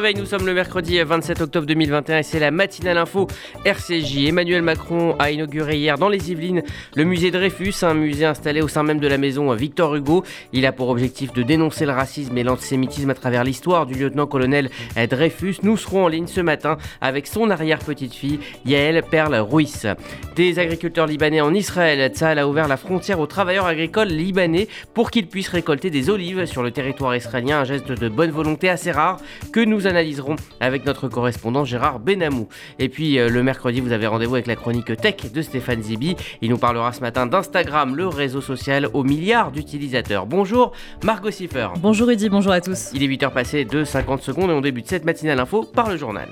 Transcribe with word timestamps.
nous 0.00 0.24
sommes 0.24 0.46
le 0.46 0.54
mercredi 0.54 0.98
27 0.98 1.42
octobre 1.42 1.66
2021 1.66 2.18
et 2.18 2.22
c'est 2.22 2.38
la 2.38 2.50
matinale 2.50 2.96
info 2.96 3.26
RCJ. 3.66 4.28
Emmanuel 4.28 4.62
Macron 4.62 5.14
a 5.18 5.30
inauguré 5.30 5.76
hier 5.76 5.98
dans 5.98 6.08
les 6.08 6.32
Yvelines 6.32 6.62
le 6.96 7.04
musée 7.04 7.30
Dreyfus, 7.30 7.74
un 7.82 7.92
musée 7.92 8.24
installé 8.24 8.62
au 8.62 8.68
sein 8.68 8.82
même 8.82 8.98
de 8.98 9.06
la 9.06 9.18
maison 9.18 9.52
Victor 9.52 9.94
Hugo. 9.94 10.24
Il 10.54 10.64
a 10.64 10.72
pour 10.72 10.88
objectif 10.88 11.34
de 11.34 11.42
dénoncer 11.42 11.84
le 11.84 11.92
racisme 11.92 12.36
et 12.38 12.42
l'antisémitisme 12.42 13.10
à 13.10 13.14
travers 13.14 13.44
l'histoire 13.44 13.84
du 13.84 13.94
lieutenant-colonel 13.94 14.70
Dreyfus. 15.10 15.56
Nous 15.62 15.76
serons 15.76 16.06
en 16.06 16.08
ligne 16.08 16.26
ce 16.26 16.40
matin 16.40 16.78
avec 17.02 17.26
son 17.26 17.50
arrière-petite-fille 17.50 18.40
Yael 18.64 19.02
Perle 19.02 19.36
Ruiz. 19.36 19.86
Des 20.34 20.58
agriculteurs 20.58 21.06
libanais 21.06 21.42
en 21.42 21.52
Israël, 21.52 22.10
Tzahal 22.10 22.38
a 22.38 22.48
ouvert 22.48 22.68
la 22.68 22.78
frontière 22.78 23.20
aux 23.20 23.26
travailleurs 23.26 23.66
agricoles 23.66 24.08
libanais 24.08 24.66
pour 24.94 25.10
qu'ils 25.10 25.26
puissent 25.26 25.48
récolter 25.48 25.90
des 25.90 26.08
olives 26.08 26.46
sur 26.46 26.62
le 26.62 26.70
territoire 26.70 27.14
israélien, 27.14 27.60
un 27.60 27.64
geste 27.64 27.92
de 27.92 28.08
bonne 28.08 28.30
volonté 28.30 28.70
assez 28.70 28.90
rare 28.90 29.20
que 29.52 29.60
nous 29.60 29.86
analyserons 29.90 30.36
avec 30.60 30.86
notre 30.86 31.08
correspondant 31.08 31.64
Gérard 31.64 31.98
Benamou. 31.98 32.48
Et 32.78 32.88
puis 32.88 33.18
euh, 33.18 33.28
le 33.28 33.42
mercredi, 33.42 33.80
vous 33.80 33.92
avez 33.92 34.06
rendez-vous 34.06 34.34
avec 34.34 34.46
la 34.46 34.56
chronique 34.56 34.96
tech 34.96 35.30
de 35.32 35.42
Stéphane 35.42 35.82
Zibi. 35.82 36.16
Il 36.40 36.50
nous 36.50 36.58
parlera 36.58 36.92
ce 36.92 37.00
matin 37.00 37.26
d'Instagram, 37.26 37.94
le 37.94 38.08
réseau 38.08 38.40
social 38.40 38.88
aux 38.94 39.04
milliards 39.04 39.52
d'utilisateurs. 39.52 40.26
Bonjour 40.26 40.72
Margot 41.04 41.30
Siffer. 41.30 41.68
Bonjour 41.78 42.08
Rudy, 42.08 42.28
bonjour 42.28 42.52
à 42.52 42.60
tous. 42.60 42.90
Il 42.94 43.02
est 43.02 43.08
8h 43.08 43.32
passé 43.32 43.64
de 43.64 43.84
50 43.84 44.22
secondes 44.22 44.50
et 44.50 44.54
on 44.54 44.60
débute 44.60 44.88
cette 44.88 45.04
matinale 45.04 45.40
info 45.40 45.64
par 45.64 45.90
le 45.90 45.96
journal. 45.96 46.28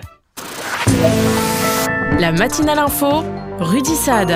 La 2.18 2.32
matinale 2.32 2.78
info, 2.78 3.22
Rudy 3.60 3.95
Saad. 3.95 4.32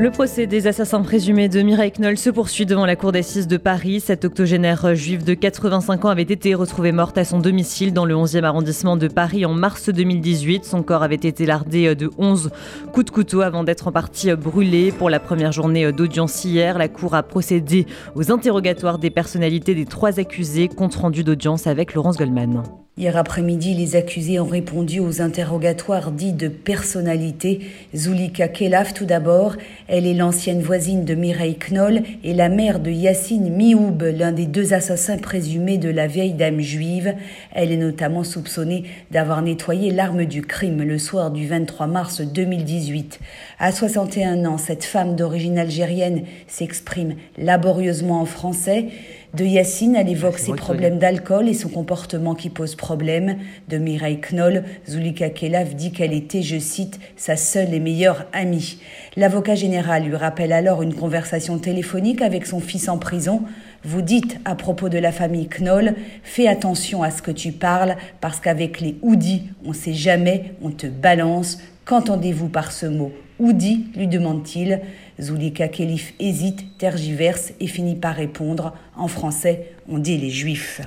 Le 0.00 0.12
procès 0.12 0.46
des 0.46 0.68
assassins 0.68 1.02
présumés 1.02 1.48
de 1.48 1.60
Mireille 1.60 1.90
Knoll 1.90 2.16
se 2.18 2.30
poursuit 2.30 2.66
devant 2.66 2.86
la 2.86 2.94
cour 2.94 3.10
d'assises 3.10 3.48
de 3.48 3.56
Paris. 3.56 3.98
Cette 3.98 4.24
octogénaire 4.24 4.94
juive 4.94 5.24
de 5.24 5.34
85 5.34 6.04
ans 6.04 6.08
avait 6.08 6.22
été 6.22 6.54
retrouvée 6.54 6.92
morte 6.92 7.18
à 7.18 7.24
son 7.24 7.40
domicile 7.40 7.92
dans 7.92 8.04
le 8.04 8.14
11e 8.14 8.44
arrondissement 8.44 8.96
de 8.96 9.08
Paris 9.08 9.44
en 9.44 9.54
mars 9.54 9.88
2018. 9.88 10.64
Son 10.64 10.84
corps 10.84 11.02
avait 11.02 11.16
été 11.16 11.46
lardé 11.46 11.96
de 11.96 12.12
11 12.16 12.50
coups 12.92 13.06
de 13.06 13.10
couteau 13.10 13.40
avant 13.40 13.64
d'être 13.64 13.88
en 13.88 13.92
partie 13.92 14.32
brûlé. 14.36 14.92
Pour 14.92 15.10
la 15.10 15.18
première 15.18 15.50
journée 15.50 15.90
d'audience 15.90 16.44
hier, 16.44 16.78
la 16.78 16.86
cour 16.86 17.16
a 17.16 17.24
procédé 17.24 17.84
aux 18.14 18.30
interrogatoires 18.30 19.00
des 19.00 19.10
personnalités 19.10 19.74
des 19.74 19.84
trois 19.84 20.20
accusés, 20.20 20.68
compte 20.68 20.94
rendu 20.94 21.24
d'audience 21.24 21.66
avec 21.66 21.94
Laurence 21.94 22.18
Goldman. 22.18 22.62
Hier 22.98 23.16
après-midi, 23.16 23.74
les 23.74 23.94
accusés 23.94 24.40
ont 24.40 24.44
répondu 24.44 24.98
aux 24.98 25.22
interrogatoires 25.22 26.10
dits 26.10 26.32
de 26.32 26.48
personnalité. 26.48 27.60
Zulika 27.94 28.48
Kelaf 28.48 28.92
tout 28.92 29.04
d'abord, 29.04 29.54
elle 29.88 30.06
est 30.06 30.12
l'ancienne 30.12 30.60
voisine 30.60 31.06
de 31.06 31.14
Mireille 31.14 31.56
Knoll 31.56 32.02
et 32.22 32.34
la 32.34 32.50
mère 32.50 32.78
de 32.78 32.90
Yassine 32.90 33.48
Mioub, 33.50 34.02
l'un 34.02 34.32
des 34.32 34.44
deux 34.44 34.74
assassins 34.74 35.16
présumés 35.16 35.78
de 35.78 35.88
la 35.88 36.06
vieille 36.06 36.34
dame 36.34 36.60
juive. 36.60 37.14
Elle 37.54 37.72
est 37.72 37.78
notamment 37.78 38.22
soupçonnée 38.22 38.84
d'avoir 39.10 39.40
nettoyé 39.40 39.90
l'arme 39.90 40.26
du 40.26 40.42
crime 40.42 40.82
le 40.82 40.98
soir 40.98 41.30
du 41.30 41.46
23 41.46 41.86
mars 41.86 42.20
2018. 42.20 43.18
À 43.58 43.72
61 43.72 44.44
ans, 44.44 44.58
cette 44.58 44.84
femme 44.84 45.16
d'origine 45.16 45.58
algérienne 45.58 46.24
s'exprime 46.48 47.14
laborieusement 47.38 48.20
en 48.20 48.26
français. 48.26 48.88
De 49.34 49.44
Yacine, 49.44 49.94
elle 49.94 50.08
évoque 50.08 50.38
ses 50.38 50.54
problèmes 50.54 50.98
d'alcool 50.98 51.48
et 51.48 51.54
son 51.54 51.68
comportement 51.68 52.34
qui 52.34 52.48
pose 52.48 52.74
problème. 52.74 53.36
De 53.68 53.76
Mireille 53.76 54.20
Knoll, 54.20 54.64
Zulika 54.88 55.28
Kelaf 55.28 55.74
dit 55.74 55.92
qu'elle 55.92 56.14
était, 56.14 56.40
je 56.40 56.58
cite, 56.58 56.98
sa 57.16 57.36
seule 57.36 57.74
et 57.74 57.80
meilleure 57.80 58.24
amie. 58.32 58.78
L'avocat 59.16 59.54
général 59.54 60.04
lui 60.04 60.16
rappelle 60.16 60.52
alors 60.52 60.80
une 60.80 60.94
conversation 60.94 61.58
téléphonique 61.58 62.22
avec 62.22 62.46
son 62.46 62.58
fils 62.58 62.88
en 62.88 62.96
prison. 62.96 63.42
Vous 63.84 64.00
dites 64.00 64.38
à 64.46 64.54
propos 64.54 64.88
de 64.88 64.98
la 64.98 65.12
famille 65.12 65.48
Knoll, 65.48 65.94
fais 66.22 66.48
attention 66.48 67.02
à 67.02 67.10
ce 67.10 67.20
que 67.20 67.30
tu 67.30 67.52
parles 67.52 67.96
parce 68.22 68.40
qu'avec 68.40 68.80
les 68.80 68.96
houdis, 69.02 69.42
on 69.62 69.74
sait 69.74 69.92
jamais, 69.92 70.54
on 70.62 70.70
te 70.70 70.86
balance. 70.86 71.58
Qu'entendez-vous 71.84 72.48
par 72.48 72.72
ce 72.72 72.86
mot 72.86 73.12
Oudi 73.38 73.86
lui 73.94 74.08
demande-t-il. 74.08 74.80
Zulika 75.20 75.68
Kelif 75.68 76.14
hésite, 76.20 76.78
tergiverse 76.78 77.52
et 77.60 77.66
finit 77.66 77.96
par 77.96 78.14
répondre. 78.14 78.74
En 78.96 79.08
français, 79.08 79.72
on 79.88 79.98
dit 79.98 80.16
les 80.16 80.30
juifs. 80.30 80.80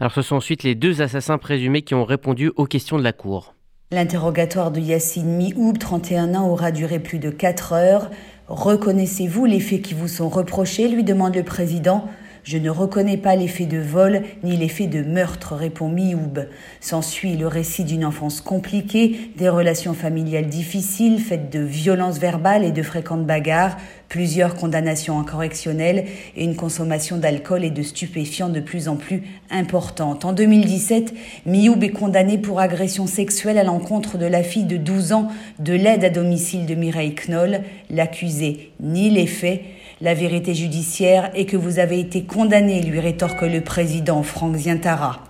Alors 0.00 0.12
ce 0.12 0.22
sont 0.22 0.36
ensuite 0.36 0.62
les 0.62 0.74
deux 0.74 1.02
assassins 1.02 1.38
présumés 1.38 1.82
qui 1.82 1.94
ont 1.94 2.04
répondu 2.04 2.50
aux 2.56 2.66
questions 2.66 2.98
de 2.98 3.04
la 3.04 3.12
cour. 3.12 3.54
L'interrogatoire 3.90 4.70
de 4.70 4.80
Yassine 4.80 5.36
Mioub, 5.36 5.78
31 5.78 6.34
ans, 6.34 6.48
aura 6.48 6.72
duré 6.72 6.98
plus 6.98 7.18
de 7.18 7.30
4 7.30 7.72
heures. 7.72 8.10
Reconnaissez-vous 8.48 9.46
les 9.46 9.60
faits 9.60 9.82
qui 9.82 9.94
vous 9.94 10.08
sont 10.08 10.28
reprochés 10.28 10.88
lui 10.88 11.04
demande 11.04 11.34
le 11.34 11.42
président. 11.42 12.08
Je 12.44 12.58
ne 12.58 12.70
reconnais 12.70 13.16
pas 13.16 13.36
l'effet 13.36 13.66
de 13.66 13.78
vol 13.78 14.22
ni 14.42 14.56
l'effet 14.56 14.86
de 14.86 15.02
meurtre, 15.02 15.54
répond 15.54 15.88
Mioub. 15.88 16.46
S'ensuit 16.80 17.36
le 17.36 17.46
récit 17.46 17.84
d'une 17.84 18.04
enfance 18.04 18.40
compliquée, 18.40 19.32
des 19.36 19.48
relations 19.48 19.94
familiales 19.94 20.46
difficiles, 20.46 21.20
faites 21.20 21.50
de 21.50 21.60
violences 21.60 22.18
verbales 22.18 22.64
et 22.64 22.72
de 22.72 22.82
fréquentes 22.82 23.26
bagarres, 23.26 23.76
plusieurs 24.08 24.54
condamnations 24.54 25.16
en 25.16 25.24
correctionnel 25.24 26.06
et 26.36 26.44
une 26.44 26.56
consommation 26.56 27.18
d'alcool 27.18 27.64
et 27.64 27.70
de 27.70 27.82
stupéfiants 27.82 28.48
de 28.48 28.60
plus 28.60 28.88
en 28.88 28.96
plus 28.96 29.22
importante. 29.50 30.24
En 30.24 30.32
2017, 30.32 31.14
Mioub 31.46 31.82
est 31.82 31.90
condamné 31.90 32.38
pour 32.38 32.60
agression 32.60 33.06
sexuelle 33.06 33.58
à 33.58 33.64
l'encontre 33.64 34.16
de 34.18 34.26
la 34.26 34.42
fille 34.42 34.64
de 34.64 34.76
12 34.76 35.12
ans 35.12 35.28
de 35.58 35.74
l'aide 35.74 36.04
à 36.04 36.10
domicile 36.10 36.66
de 36.66 36.74
Mireille 36.74 37.14
Knoll. 37.14 37.60
L'accusé 37.90 38.72
nie 38.80 39.10
les 39.10 39.26
faits 39.26 39.60
la 40.00 40.14
vérité 40.14 40.54
judiciaire 40.54 41.30
est 41.34 41.44
que 41.44 41.56
vous 41.56 41.80
avez 41.80 41.98
été 41.98 42.22
condamné, 42.22 42.80
lui 42.82 43.00
rétorque 43.00 43.42
le 43.42 43.60
président 43.60 44.22
Franck 44.22 44.56
Zientara. 44.56 45.24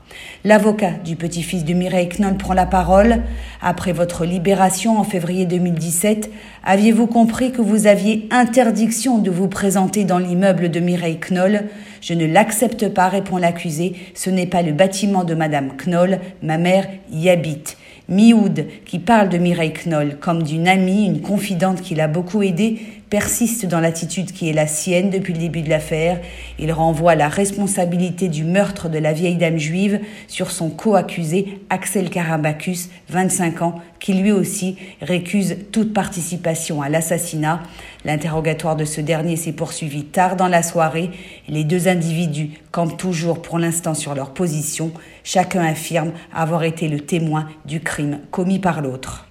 L'avocat 0.45 0.93
du 1.05 1.17
petit-fils 1.17 1.65
de 1.65 1.73
Mireille 1.73 2.09
Knoll 2.09 2.37
prend 2.37 2.53
la 2.53 2.67
parole. 2.67 3.23
Après 3.62 3.93
votre 3.93 4.27
libération 4.27 4.99
en 4.99 5.05
février 5.05 5.47
2017, 5.47 6.31
aviez-vous 6.65 7.06
compris 7.06 7.51
que 7.51 7.62
vous 7.62 7.87
aviez 7.87 8.29
interdiction 8.31 9.19
de 9.19 9.31
vous 9.31 9.49
présenter 9.49 10.05
dans 10.05 10.19
l'immeuble 10.19 10.71
de 10.71 10.81
Mireille 10.81 11.19
Knoll? 11.19 11.65
Je 12.00 12.15
ne 12.15 12.27
l'accepte 12.27 12.89
pas, 12.89 13.09
répond 13.09 13.39
l'accusé. 13.39 13.95
Ce 14.15 14.29
n'est 14.29 14.47
pas 14.47 14.62
le 14.62 14.73
bâtiment 14.73 15.25
de 15.25 15.35
Madame 15.35 15.71
Knoll. 15.77 16.19
Ma 16.43 16.59
mère 16.59 16.87
y 17.11 17.31
habite. 17.31 17.77
Mioud, 18.09 18.67
qui 18.87 18.99
parle 18.99 19.29
de 19.29 19.37
Mireille 19.37 19.75
Knoll 19.85 20.17
comme 20.19 20.43
d'une 20.43 20.67
amie, 20.67 21.05
une 21.05 21.21
confidente 21.21 21.83
qui 21.83 21.95
l'a 21.95 22.09
beaucoup 22.09 22.43
aidée, 22.43 22.79
persiste 23.11 23.67
dans 23.67 23.81
l'attitude 23.81 24.33
qui 24.33 24.49
est 24.49 24.53
la 24.53 24.67
sienne 24.67 25.11
depuis 25.11 25.33
le 25.33 25.39
début 25.39 25.63
de 25.63 25.71
l'affaire. 25.71 26.21
Il 26.59 26.73
renvoie 26.73 27.15
la 27.15 27.29
responsabilité 27.29 28.29
du 28.29 28.45
meurtre 28.45 28.89
de 28.89 28.99
la 28.99 29.13
vieille 29.13 29.37
dame 29.37 29.59
juive 29.59 30.01
sur 30.27 30.51
son 30.51 30.71
co-accusé 30.71 31.61
Axel 31.71 32.11
Karabakis, 32.11 32.89
25 33.09 33.63
ans, 33.63 33.81
qui 34.01 34.15
lui 34.15 34.33
aussi 34.33 34.77
récuse 35.01 35.57
toute 35.73 35.93
participation 35.93 36.83
à 36.83 36.89
l'assassinat. 36.89 37.63
L'interrogatoire 38.05 38.77
de 38.77 38.85
ce 38.85 39.01
dernier 39.01 39.37
s'est 39.37 39.53
poursuivi 39.53 40.05
tard 40.05 40.37
dans 40.37 40.49
la 40.49 40.63
soirée. 40.63 41.11
Les 41.49 41.65
deux 41.65 41.89
individus 41.89 42.51
campent 42.71 42.97
toujours 42.97 43.43
pour 43.43 43.59
l'instant 43.59 43.95
sur 43.95 44.15
leur 44.15 44.35
position. 44.35 44.93
Chacun 45.25 45.63
affirme 45.63 46.13
avoir 46.35 46.65
été 46.65 46.89
le 46.89 47.01
témoin 47.01 47.49
du 47.65 47.81
crime 47.81 48.21
commis 48.31 48.59
par 48.59 48.81
l'autre. 48.81 49.28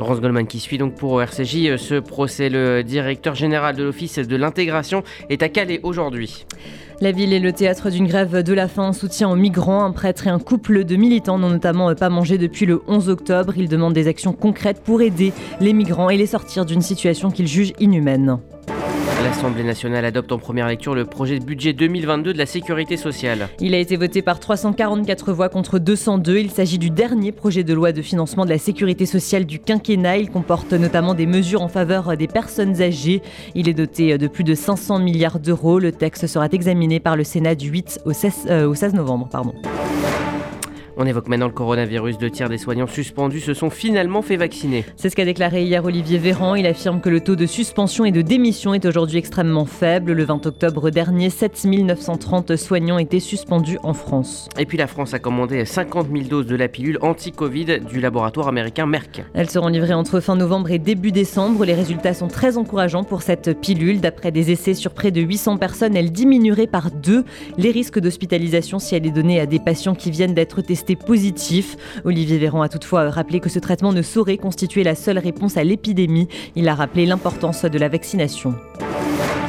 Laurence 0.00 0.22
Goldman 0.22 0.46
qui 0.46 0.60
suit 0.60 0.78
donc 0.78 0.94
pour 0.94 1.20
RCJ 1.20 1.66
euh, 1.66 1.76
ce 1.76 1.96
procès. 1.96 2.48
Le 2.48 2.82
directeur 2.82 3.34
général 3.34 3.76
de 3.76 3.84
l'Office 3.84 4.16
de 4.16 4.34
l'intégration 4.34 5.02
est 5.28 5.42
à 5.42 5.50
Calais 5.50 5.78
aujourd'hui. 5.82 6.46
La 7.02 7.12
ville 7.12 7.34
est 7.34 7.38
le 7.38 7.52
théâtre 7.52 7.90
d'une 7.90 8.06
grève 8.06 8.42
de 8.42 8.54
la 8.54 8.66
faim 8.66 8.84
en 8.84 8.92
soutien 8.94 9.28
aux 9.28 9.36
migrants. 9.36 9.84
Un 9.84 9.92
prêtre 9.92 10.26
et 10.26 10.30
un 10.30 10.38
couple 10.38 10.84
de 10.84 10.96
militants 10.96 11.38
n'ont 11.38 11.50
notamment 11.50 11.94
pas 11.94 12.08
mangé 12.08 12.38
depuis 12.38 12.64
le 12.64 12.80
11 12.88 13.10
octobre. 13.10 13.52
Ils 13.58 13.68
demandent 13.68 13.92
des 13.92 14.08
actions 14.08 14.32
concrètes 14.32 14.82
pour 14.82 15.02
aider 15.02 15.34
les 15.60 15.74
migrants 15.74 16.08
et 16.08 16.16
les 16.16 16.26
sortir 16.26 16.64
d'une 16.64 16.80
situation 16.80 17.30
qu'ils 17.30 17.46
jugent 17.46 17.74
inhumaine. 17.78 18.38
L'Assemblée 19.22 19.64
nationale 19.64 20.06
adopte 20.06 20.32
en 20.32 20.38
première 20.38 20.66
lecture 20.66 20.94
le 20.94 21.04
projet 21.04 21.38
de 21.38 21.44
budget 21.44 21.74
2022 21.74 22.32
de 22.32 22.38
la 22.38 22.46
sécurité 22.46 22.96
sociale. 22.96 23.48
Il 23.60 23.74
a 23.74 23.78
été 23.78 23.96
voté 23.96 24.22
par 24.22 24.40
344 24.40 25.32
voix 25.32 25.50
contre 25.50 25.78
202. 25.78 26.38
Il 26.38 26.50
s'agit 26.50 26.78
du 26.78 26.88
dernier 26.88 27.30
projet 27.30 27.62
de 27.62 27.74
loi 27.74 27.92
de 27.92 28.00
financement 28.00 28.46
de 28.46 28.50
la 28.50 28.58
sécurité 28.58 29.04
sociale 29.04 29.44
du 29.44 29.58
quinquennat. 29.58 30.16
Il 30.16 30.30
comporte 30.30 30.72
notamment 30.72 31.14
des 31.14 31.26
mesures 31.26 31.60
en 31.60 31.68
faveur 31.68 32.16
des 32.16 32.28
personnes 32.28 32.80
âgées. 32.80 33.20
Il 33.54 33.68
est 33.68 33.74
doté 33.74 34.16
de 34.16 34.26
plus 34.26 34.44
de 34.44 34.54
500 34.54 35.00
milliards 35.00 35.38
d'euros. 35.38 35.78
Le 35.78 35.92
texte 35.92 36.26
sera 36.26 36.46
examiné 36.50 36.98
par 36.98 37.16
le 37.16 37.24
Sénat 37.24 37.54
du 37.54 37.68
8 37.68 38.00
au 38.06 38.12
16, 38.12 38.46
euh, 38.48 38.66
au 38.66 38.74
16 38.74 38.94
novembre. 38.94 39.28
Pardon. 39.30 39.52
On 41.02 41.06
évoque 41.06 41.28
maintenant 41.28 41.46
le 41.46 41.54
coronavirus. 41.54 42.18
Deux 42.18 42.28
tiers 42.28 42.50
des 42.50 42.58
soignants 42.58 42.86
suspendus 42.86 43.40
se 43.40 43.54
sont 43.54 43.70
finalement 43.70 44.20
fait 44.20 44.36
vacciner. 44.36 44.84
C'est 44.96 45.08
ce 45.08 45.16
qu'a 45.16 45.24
déclaré 45.24 45.62
hier 45.62 45.82
Olivier 45.82 46.18
Véran. 46.18 46.56
Il 46.56 46.66
affirme 46.66 47.00
que 47.00 47.08
le 47.08 47.22
taux 47.22 47.36
de 47.36 47.46
suspension 47.46 48.04
et 48.04 48.12
de 48.12 48.20
démission 48.20 48.74
est 48.74 48.84
aujourd'hui 48.84 49.16
extrêmement 49.16 49.64
faible. 49.64 50.12
Le 50.12 50.24
20 50.24 50.44
octobre 50.44 50.90
dernier, 50.90 51.30
7930 51.30 52.54
soignants 52.56 52.98
étaient 52.98 53.18
suspendus 53.18 53.78
en 53.82 53.94
France. 53.94 54.50
Et 54.58 54.66
puis 54.66 54.76
la 54.76 54.86
France 54.86 55.14
a 55.14 55.18
commandé 55.18 55.64
50 55.64 56.08
000 56.12 56.28
doses 56.28 56.44
de 56.44 56.54
la 56.54 56.68
pilule 56.68 56.98
anti-Covid 57.00 57.80
du 57.80 57.98
laboratoire 58.02 58.48
américain 58.48 58.84
Merck. 58.84 59.24
Elles 59.32 59.48
seront 59.48 59.68
livrées 59.68 59.94
entre 59.94 60.20
fin 60.20 60.36
novembre 60.36 60.70
et 60.70 60.78
début 60.78 61.12
décembre. 61.12 61.64
Les 61.64 61.72
résultats 61.72 62.12
sont 62.12 62.28
très 62.28 62.58
encourageants 62.58 63.04
pour 63.04 63.22
cette 63.22 63.58
pilule. 63.58 64.02
D'après 64.02 64.32
des 64.32 64.50
essais 64.50 64.74
sur 64.74 64.92
près 64.92 65.12
de 65.12 65.22
800 65.22 65.56
personnes, 65.56 65.96
elle 65.96 66.12
diminuerait 66.12 66.66
par 66.66 66.90
deux 66.90 67.24
les 67.56 67.70
risques 67.70 68.00
d'hospitalisation 68.00 68.78
si 68.78 68.94
elle 68.94 69.06
est 69.06 69.10
donnée 69.10 69.40
à 69.40 69.46
des 69.46 69.60
patients 69.60 69.94
qui 69.94 70.10
viennent 70.10 70.34
d'être 70.34 70.60
testés 70.60 70.89
positifs. 70.96 71.76
Olivier 72.04 72.38
Véran 72.38 72.62
a 72.62 72.68
toutefois 72.68 73.10
rappelé 73.10 73.40
que 73.40 73.48
ce 73.48 73.58
traitement 73.58 73.92
ne 73.92 74.02
saurait 74.02 74.36
constituer 74.36 74.84
la 74.84 74.94
seule 74.94 75.18
réponse 75.18 75.56
à 75.56 75.64
l'épidémie. 75.64 76.28
Il 76.56 76.68
a 76.68 76.74
rappelé 76.74 77.06
l'importance 77.06 77.64
de 77.64 77.78
la 77.78 77.88
vaccination. 77.88 78.54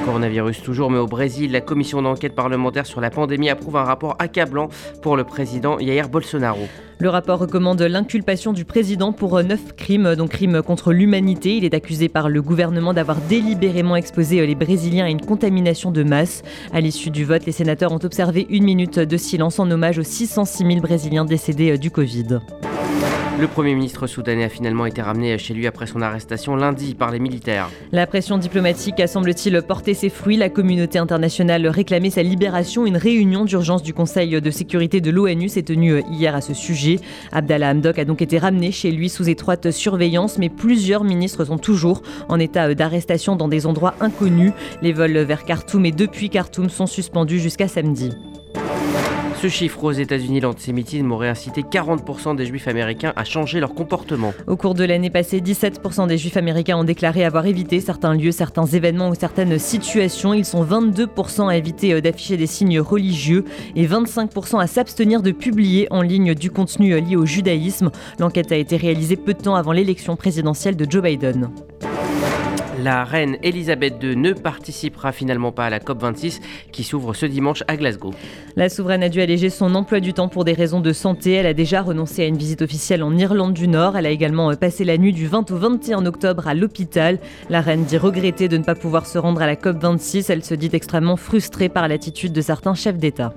Coronavirus 0.05 0.63
toujours, 0.63 0.89
mais 0.89 0.97
au 0.97 1.05
Brésil, 1.05 1.51
la 1.51 1.61
commission 1.61 2.01
d'enquête 2.01 2.35
parlementaire 2.35 2.85
sur 2.85 3.01
la 3.01 3.09
pandémie 3.09 3.49
approuve 3.49 3.77
un 3.77 3.83
rapport 3.83 4.15
accablant 4.19 4.69
pour 5.01 5.15
le 5.15 5.23
président 5.23 5.77
Jair 5.79 6.09
Bolsonaro. 6.09 6.67
Le 6.99 7.09
rapport 7.09 7.39
recommande 7.39 7.81
l'inculpation 7.81 8.53
du 8.53 8.65
président 8.65 9.11
pour 9.11 9.41
neuf 9.43 9.75
crimes, 9.75 10.15
dont 10.15 10.27
crimes 10.27 10.61
contre 10.61 10.91
l'humanité. 10.93 11.57
Il 11.57 11.65
est 11.65 11.73
accusé 11.73 12.09
par 12.09 12.29
le 12.29 12.41
gouvernement 12.41 12.93
d'avoir 12.93 13.17
délibérément 13.21 13.95
exposé 13.95 14.45
les 14.45 14.55
Brésiliens 14.55 15.05
à 15.05 15.09
une 15.09 15.21
contamination 15.21 15.91
de 15.91 16.03
masse. 16.03 16.43
À 16.73 16.81
l'issue 16.81 17.09
du 17.09 17.23
vote, 17.23 17.45
les 17.45 17.51
sénateurs 17.51 17.91
ont 17.91 18.03
observé 18.03 18.47
une 18.49 18.63
minute 18.63 18.99
de 18.99 19.17
silence 19.17 19.59
en 19.59 19.69
hommage 19.69 19.99
aux 19.99 20.03
606 20.03 20.65
000 20.65 20.79
Brésiliens 20.79 21.25
décédés 21.25 21.77
du 21.77 21.91
Covid. 21.91 22.39
Le 23.41 23.47
Premier 23.47 23.73
ministre 23.73 24.05
soudanais 24.05 24.43
a 24.43 24.49
finalement 24.49 24.85
été 24.85 25.01
ramené 25.01 25.35
chez 25.39 25.55
lui 25.55 25.65
après 25.65 25.87
son 25.87 26.03
arrestation 26.03 26.55
lundi 26.55 26.93
par 26.93 27.09
les 27.09 27.17
militaires. 27.17 27.71
La 27.91 28.05
pression 28.05 28.37
diplomatique 28.37 28.99
a 28.99 29.07
semble-t-il 29.07 29.59
porté 29.63 29.95
ses 29.95 30.09
fruits. 30.09 30.37
La 30.37 30.49
communauté 30.49 30.99
internationale 30.99 31.65
réclamait 31.65 32.11
sa 32.11 32.21
libération. 32.21 32.85
Une 32.85 32.97
réunion 32.97 33.43
d'urgence 33.43 33.81
du 33.81 33.95
Conseil 33.95 34.39
de 34.39 34.51
sécurité 34.51 35.01
de 35.01 35.09
l'ONU 35.09 35.49
s'est 35.49 35.63
tenue 35.63 36.03
hier 36.11 36.35
à 36.35 36.41
ce 36.41 36.53
sujet. 36.53 36.99
Abdallah 37.31 37.71
Hamdok 37.71 37.97
a 37.97 38.05
donc 38.05 38.21
été 38.21 38.37
ramené 38.37 38.71
chez 38.71 38.91
lui 38.91 39.09
sous 39.09 39.27
étroite 39.27 39.71
surveillance, 39.71 40.37
mais 40.37 40.49
plusieurs 40.49 41.03
ministres 41.03 41.45
sont 41.45 41.57
toujours 41.57 42.03
en 42.29 42.39
état 42.39 42.75
d'arrestation 42.75 43.35
dans 43.35 43.47
des 43.47 43.65
endroits 43.65 43.95
inconnus. 44.01 44.53
Les 44.83 44.93
vols 44.93 45.17
vers 45.17 45.45
Khartoum 45.45 45.87
et 45.87 45.91
depuis 45.91 46.29
Khartoum 46.29 46.69
sont 46.69 46.85
suspendus 46.85 47.39
jusqu'à 47.39 47.67
samedi. 47.67 48.11
Ce 49.41 49.47
chiffre 49.47 49.83
aux 49.83 49.91
États-Unis, 49.91 50.39
l'antisémitisme 50.39 51.11
aurait 51.11 51.29
incité 51.29 51.63
40% 51.63 52.35
des 52.35 52.45
juifs 52.45 52.67
américains 52.67 53.11
à 53.15 53.23
changer 53.23 53.59
leur 53.59 53.73
comportement. 53.73 54.35
Au 54.45 54.55
cours 54.55 54.75
de 54.75 54.83
l'année 54.83 55.09
passée, 55.09 55.41
17% 55.41 56.05
des 56.05 56.19
juifs 56.19 56.37
américains 56.37 56.77
ont 56.77 56.83
déclaré 56.83 57.25
avoir 57.25 57.47
évité 57.47 57.79
certains 57.79 58.13
lieux, 58.13 58.31
certains 58.31 58.67
événements 58.67 59.09
ou 59.09 59.15
certaines 59.15 59.57
situations. 59.57 60.35
Ils 60.35 60.45
sont 60.45 60.63
22% 60.63 61.49
à 61.49 61.57
éviter 61.57 61.91
euh, 61.91 62.01
d'afficher 62.01 62.37
des 62.37 62.45
signes 62.45 62.79
religieux 62.79 63.43
et 63.75 63.87
25% 63.87 64.59
à 64.59 64.67
s'abstenir 64.67 65.23
de 65.23 65.31
publier 65.31 65.87
en 65.89 66.03
ligne 66.03 66.35
du 66.35 66.51
contenu 66.51 66.93
euh, 66.93 66.99
lié 66.99 67.15
au 67.15 67.25
judaïsme. 67.25 67.89
L'enquête 68.19 68.51
a 68.51 68.57
été 68.57 68.77
réalisée 68.77 69.15
peu 69.15 69.33
de 69.33 69.41
temps 69.41 69.55
avant 69.55 69.71
l'élection 69.71 70.15
présidentielle 70.15 70.75
de 70.75 70.85
Joe 70.87 71.01
Biden. 71.01 71.49
La 72.83 73.03
reine 73.03 73.37
Elisabeth 73.43 74.01
II 74.01 74.15
ne 74.15 74.33
participera 74.33 75.11
finalement 75.11 75.51
pas 75.51 75.65
à 75.65 75.69
la 75.69 75.77
COP26 75.77 76.39
qui 76.71 76.83
s'ouvre 76.83 77.13
ce 77.13 77.27
dimanche 77.27 77.63
à 77.67 77.77
Glasgow. 77.77 78.11
La 78.55 78.69
souveraine 78.69 79.03
a 79.03 79.09
dû 79.09 79.21
alléger 79.21 79.51
son 79.51 79.75
emploi 79.75 79.99
du 79.99 80.13
temps 80.13 80.29
pour 80.29 80.45
des 80.45 80.53
raisons 80.53 80.79
de 80.79 80.91
santé. 80.91 81.33
Elle 81.33 81.45
a 81.45 81.53
déjà 81.53 81.83
renoncé 81.83 82.23
à 82.23 82.25
une 82.25 82.37
visite 82.37 82.63
officielle 82.63 83.03
en 83.03 83.15
Irlande 83.15 83.53
du 83.53 83.67
Nord. 83.67 83.97
Elle 83.97 84.07
a 84.07 84.09
également 84.09 84.55
passé 84.55 84.83
la 84.83 84.97
nuit 84.97 85.13
du 85.13 85.27
20 85.27 85.51
au 85.51 85.57
21 85.57 86.07
octobre 86.07 86.47
à 86.47 86.55
l'hôpital. 86.55 87.19
La 87.51 87.61
reine 87.61 87.83
dit 87.83 87.99
regretter 87.99 88.47
de 88.47 88.57
ne 88.57 88.63
pas 88.63 88.75
pouvoir 88.75 89.05
se 89.05 89.19
rendre 89.19 89.43
à 89.43 89.45
la 89.45 89.55
COP26. 89.55 90.25
Elle 90.29 90.43
se 90.43 90.55
dit 90.55 90.71
extrêmement 90.73 91.17
frustrée 91.17 91.69
par 91.69 91.87
l'attitude 91.87 92.33
de 92.33 92.41
certains 92.41 92.73
chefs 92.73 92.97
d'État. 92.97 93.35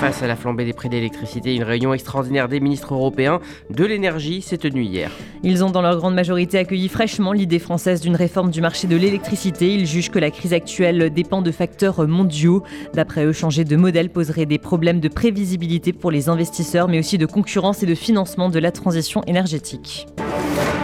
Face 0.00 0.22
à 0.22 0.28
la 0.28 0.36
flambée 0.36 0.64
des 0.64 0.72
prix 0.72 0.88
d'électricité, 0.88 1.56
une 1.56 1.64
réunion 1.64 1.92
extraordinaire 1.92 2.48
des 2.48 2.60
ministres 2.60 2.94
européens 2.94 3.40
de 3.68 3.84
l'énergie 3.84 4.42
s'est 4.42 4.56
tenue 4.56 4.84
hier. 4.84 5.10
Ils 5.42 5.64
ont 5.64 5.70
dans 5.70 5.82
leur 5.82 5.96
grande 5.96 6.14
majorité 6.14 6.56
accueilli 6.56 6.88
fraîchement 6.88 7.32
l'idée 7.32 7.58
française 7.58 8.00
d'une 8.00 8.14
réforme 8.14 8.52
du 8.52 8.60
marché 8.60 8.86
de 8.86 8.94
l'électricité. 8.94 9.74
Ils 9.74 9.86
jugent 9.86 10.10
que 10.10 10.20
la 10.20 10.30
crise 10.30 10.52
actuelle 10.52 11.10
dépend 11.12 11.42
de 11.42 11.50
facteurs 11.50 12.06
mondiaux. 12.06 12.62
D'après 12.94 13.24
eux, 13.24 13.32
changer 13.32 13.64
de 13.64 13.74
modèle 13.74 14.10
poserait 14.10 14.46
des 14.46 14.58
problèmes 14.58 15.00
de 15.00 15.08
prévisibilité 15.08 15.92
pour 15.92 16.12
les 16.12 16.28
investisseurs, 16.28 16.86
mais 16.86 17.00
aussi 17.00 17.18
de 17.18 17.26
concurrence 17.26 17.82
et 17.82 17.86
de 17.86 17.96
financement 17.96 18.50
de 18.50 18.60
la 18.60 18.70
transition 18.70 19.24
énergétique. 19.24 20.06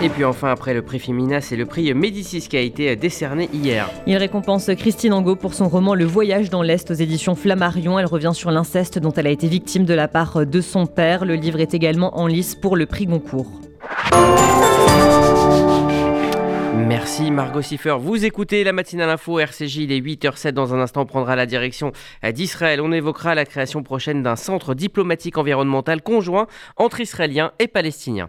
Et 0.05 0.11
puis 0.11 0.27
enfin, 0.27 0.51
après 0.51 0.75
le 0.75 0.83
prix 0.83 0.99
Femina, 0.99 1.41
c'est 1.41 1.57
le 1.57 1.65
prix 1.65 1.95
Médicis 1.95 2.47
qui 2.47 2.59
a 2.59 2.61
été 2.61 2.95
décerné 2.95 3.49
hier. 3.55 3.89
Il 4.07 4.19
récompense 4.19 4.71
Christine 4.77 5.15
Angot 5.15 5.35
pour 5.35 5.55
son 5.55 5.67
roman 5.67 5.95
Le 5.95 6.05
Voyage 6.05 6.51
dans 6.51 6.61
l'Est 6.61 6.91
aux 6.91 6.95
éditions 6.95 7.35
Flammarion. 7.35 7.99
Elle 7.99 8.05
revient 8.05 8.33
sur 8.35 8.51
l'inceste 8.51 8.99
dont 8.99 9.13
elle 9.13 9.27
a 9.27 9.31
été 9.31 9.49
victime 9.49 9.87
de 9.87 9.95
la 9.95 10.07
part 10.07 10.45
de 10.45 10.61
son 10.61 10.85
père. 10.85 11.25
Le 11.25 11.37
livre 11.37 11.59
est 11.59 11.73
également 11.73 12.19
en 12.19 12.27
lice 12.27 12.55
pour 12.55 12.77
le 12.77 12.85
prix 12.85 13.07
Goncourt. 13.07 13.51
Merci 16.77 17.31
Margot 17.31 17.63
Siffer. 17.63 17.97
Vous 17.99 18.27
écoutez 18.27 18.63
la 18.63 18.75
matinale 18.75 19.09
info 19.09 19.39
RCJ, 19.39 19.77
il 19.77 19.93
est 19.93 20.01
8h07. 20.03 20.51
Dans 20.51 20.75
un 20.75 20.81
instant, 20.81 21.01
on 21.01 21.07
prendra 21.07 21.35
la 21.35 21.47
direction 21.47 21.93
d'Israël. 22.23 22.83
On 22.83 22.93
évoquera 22.93 23.35
la 23.35 23.47
création 23.47 23.83
prochaine 23.83 24.23
d'un 24.23 24.37
centre 24.37 24.75
diplomatique 24.75 25.39
environnemental 25.39 26.03
conjoint 26.03 26.47
entre 26.77 27.01
Israéliens 27.01 27.53
et 27.59 27.69
Palestiniens. 27.69 28.29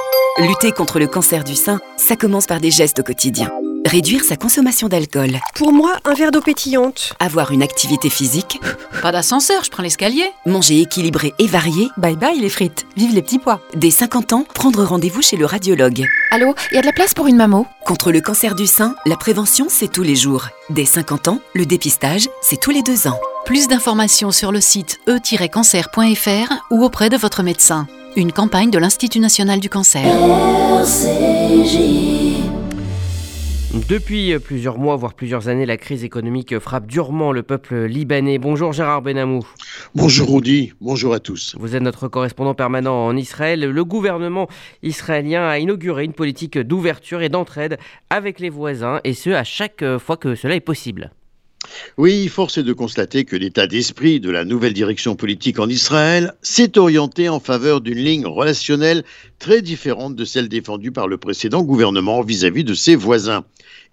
Lutter 0.39 0.71
contre 0.71 0.97
le 0.97 1.07
cancer 1.07 1.43
du 1.43 1.55
sein, 1.55 1.79
ça 1.97 2.15
commence 2.15 2.45
par 2.45 2.61
des 2.61 2.71
gestes 2.71 2.99
au 2.99 3.03
quotidien. 3.03 3.49
Réduire 3.85 4.23
sa 4.23 4.37
consommation 4.37 4.87
d'alcool. 4.87 5.39
Pour 5.55 5.73
moi, 5.73 5.97
un 6.05 6.13
verre 6.13 6.31
d'eau 6.31 6.39
pétillante. 6.39 7.13
Avoir 7.19 7.51
une 7.51 7.61
activité 7.61 8.09
physique. 8.09 8.61
Pas 9.01 9.11
d'ascenseur, 9.11 9.63
je 9.63 9.69
prends 9.69 9.83
l'escalier. 9.83 10.23
Manger 10.45 10.79
équilibré 10.79 11.33
et 11.37 11.47
varié. 11.47 11.89
Bye 11.97 12.15
bye 12.15 12.39
les 12.39 12.49
frites, 12.49 12.85
vive 12.95 13.13
les 13.13 13.21
petits 13.21 13.39
pois. 13.39 13.59
Dès 13.75 13.91
50 13.91 14.33
ans, 14.33 14.45
prendre 14.53 14.83
rendez-vous 14.83 15.21
chez 15.21 15.35
le 15.35 15.45
radiologue. 15.45 16.05
Allô, 16.31 16.55
il 16.71 16.75
y 16.75 16.77
a 16.77 16.81
de 16.81 16.85
la 16.85 16.93
place 16.93 17.13
pour 17.13 17.27
une 17.27 17.35
mammo 17.35 17.67
Contre 17.85 18.11
le 18.11 18.21
cancer 18.21 18.55
du 18.55 18.67
sein, 18.67 18.95
la 19.05 19.17
prévention, 19.17 19.67
c'est 19.69 19.91
tous 19.91 20.03
les 20.03 20.15
jours. 20.15 20.47
Dès 20.69 20.85
50 20.85 21.27
ans, 21.27 21.39
le 21.53 21.65
dépistage, 21.65 22.29
c'est 22.41 22.59
tous 22.59 22.71
les 22.71 22.83
deux 22.83 23.07
ans. 23.07 23.19
Plus 23.45 23.67
d'informations 23.67 24.31
sur 24.31 24.53
le 24.53 24.61
site 24.61 25.01
e-cancer.fr 25.09 26.53
ou 26.69 26.83
auprès 26.83 27.09
de 27.09 27.17
votre 27.17 27.43
médecin. 27.43 27.87
Une 28.17 28.33
campagne 28.33 28.69
de 28.69 28.77
l'Institut 28.77 29.19
national 29.19 29.61
du 29.61 29.69
cancer. 29.69 30.03
Depuis 33.87 34.37
plusieurs 34.39 34.77
mois, 34.77 34.97
voire 34.97 35.13
plusieurs 35.13 35.47
années, 35.47 35.65
la 35.65 35.77
crise 35.77 36.03
économique 36.03 36.59
frappe 36.59 36.87
durement 36.87 37.31
le 37.31 37.41
peuple 37.41 37.85
libanais. 37.85 38.37
Bonjour 38.37 38.73
Gérard 38.73 39.01
Benamou. 39.01 39.47
Bonjour 39.95 40.33
Rudy, 40.33 40.73
bonjour 40.81 41.13
à 41.13 41.19
tous. 41.19 41.55
Vous 41.57 41.75
êtes 41.75 41.81
notre 41.81 42.09
correspondant 42.09 42.53
permanent 42.53 43.05
en 43.05 43.15
Israël. 43.15 43.61
Le 43.61 43.85
gouvernement 43.85 44.49
israélien 44.83 45.47
a 45.47 45.59
inauguré 45.59 46.03
une 46.03 46.13
politique 46.13 46.57
d'ouverture 46.57 47.21
et 47.21 47.29
d'entraide 47.29 47.77
avec 48.09 48.41
les 48.41 48.49
voisins, 48.49 48.99
et 49.05 49.13
ce 49.13 49.29
à 49.29 49.45
chaque 49.45 49.85
fois 49.99 50.17
que 50.17 50.35
cela 50.35 50.55
est 50.55 50.59
possible. 50.59 51.11
Oui, 51.97 52.27
force 52.27 52.57
est 52.57 52.63
de 52.63 52.73
constater 52.73 53.25
que 53.25 53.35
l'état 53.35 53.67
d'esprit 53.67 54.19
de 54.19 54.29
la 54.29 54.45
nouvelle 54.45 54.73
direction 54.73 55.15
politique 55.15 55.59
en 55.59 55.69
Israël 55.69 56.33
s'est 56.41 56.77
orienté 56.77 57.29
en 57.29 57.39
faveur 57.39 57.81
d'une 57.81 57.97
ligne 57.97 58.25
relationnelle 58.25 59.03
très 59.39 59.61
différente 59.61 60.15
de 60.15 60.25
celle 60.25 60.49
défendue 60.49 60.91
par 60.91 61.07
le 61.07 61.17
précédent 61.17 61.63
gouvernement 61.63 62.21
vis-à-vis 62.21 62.63
de 62.63 62.73
ses 62.73 62.95
voisins. 62.95 63.45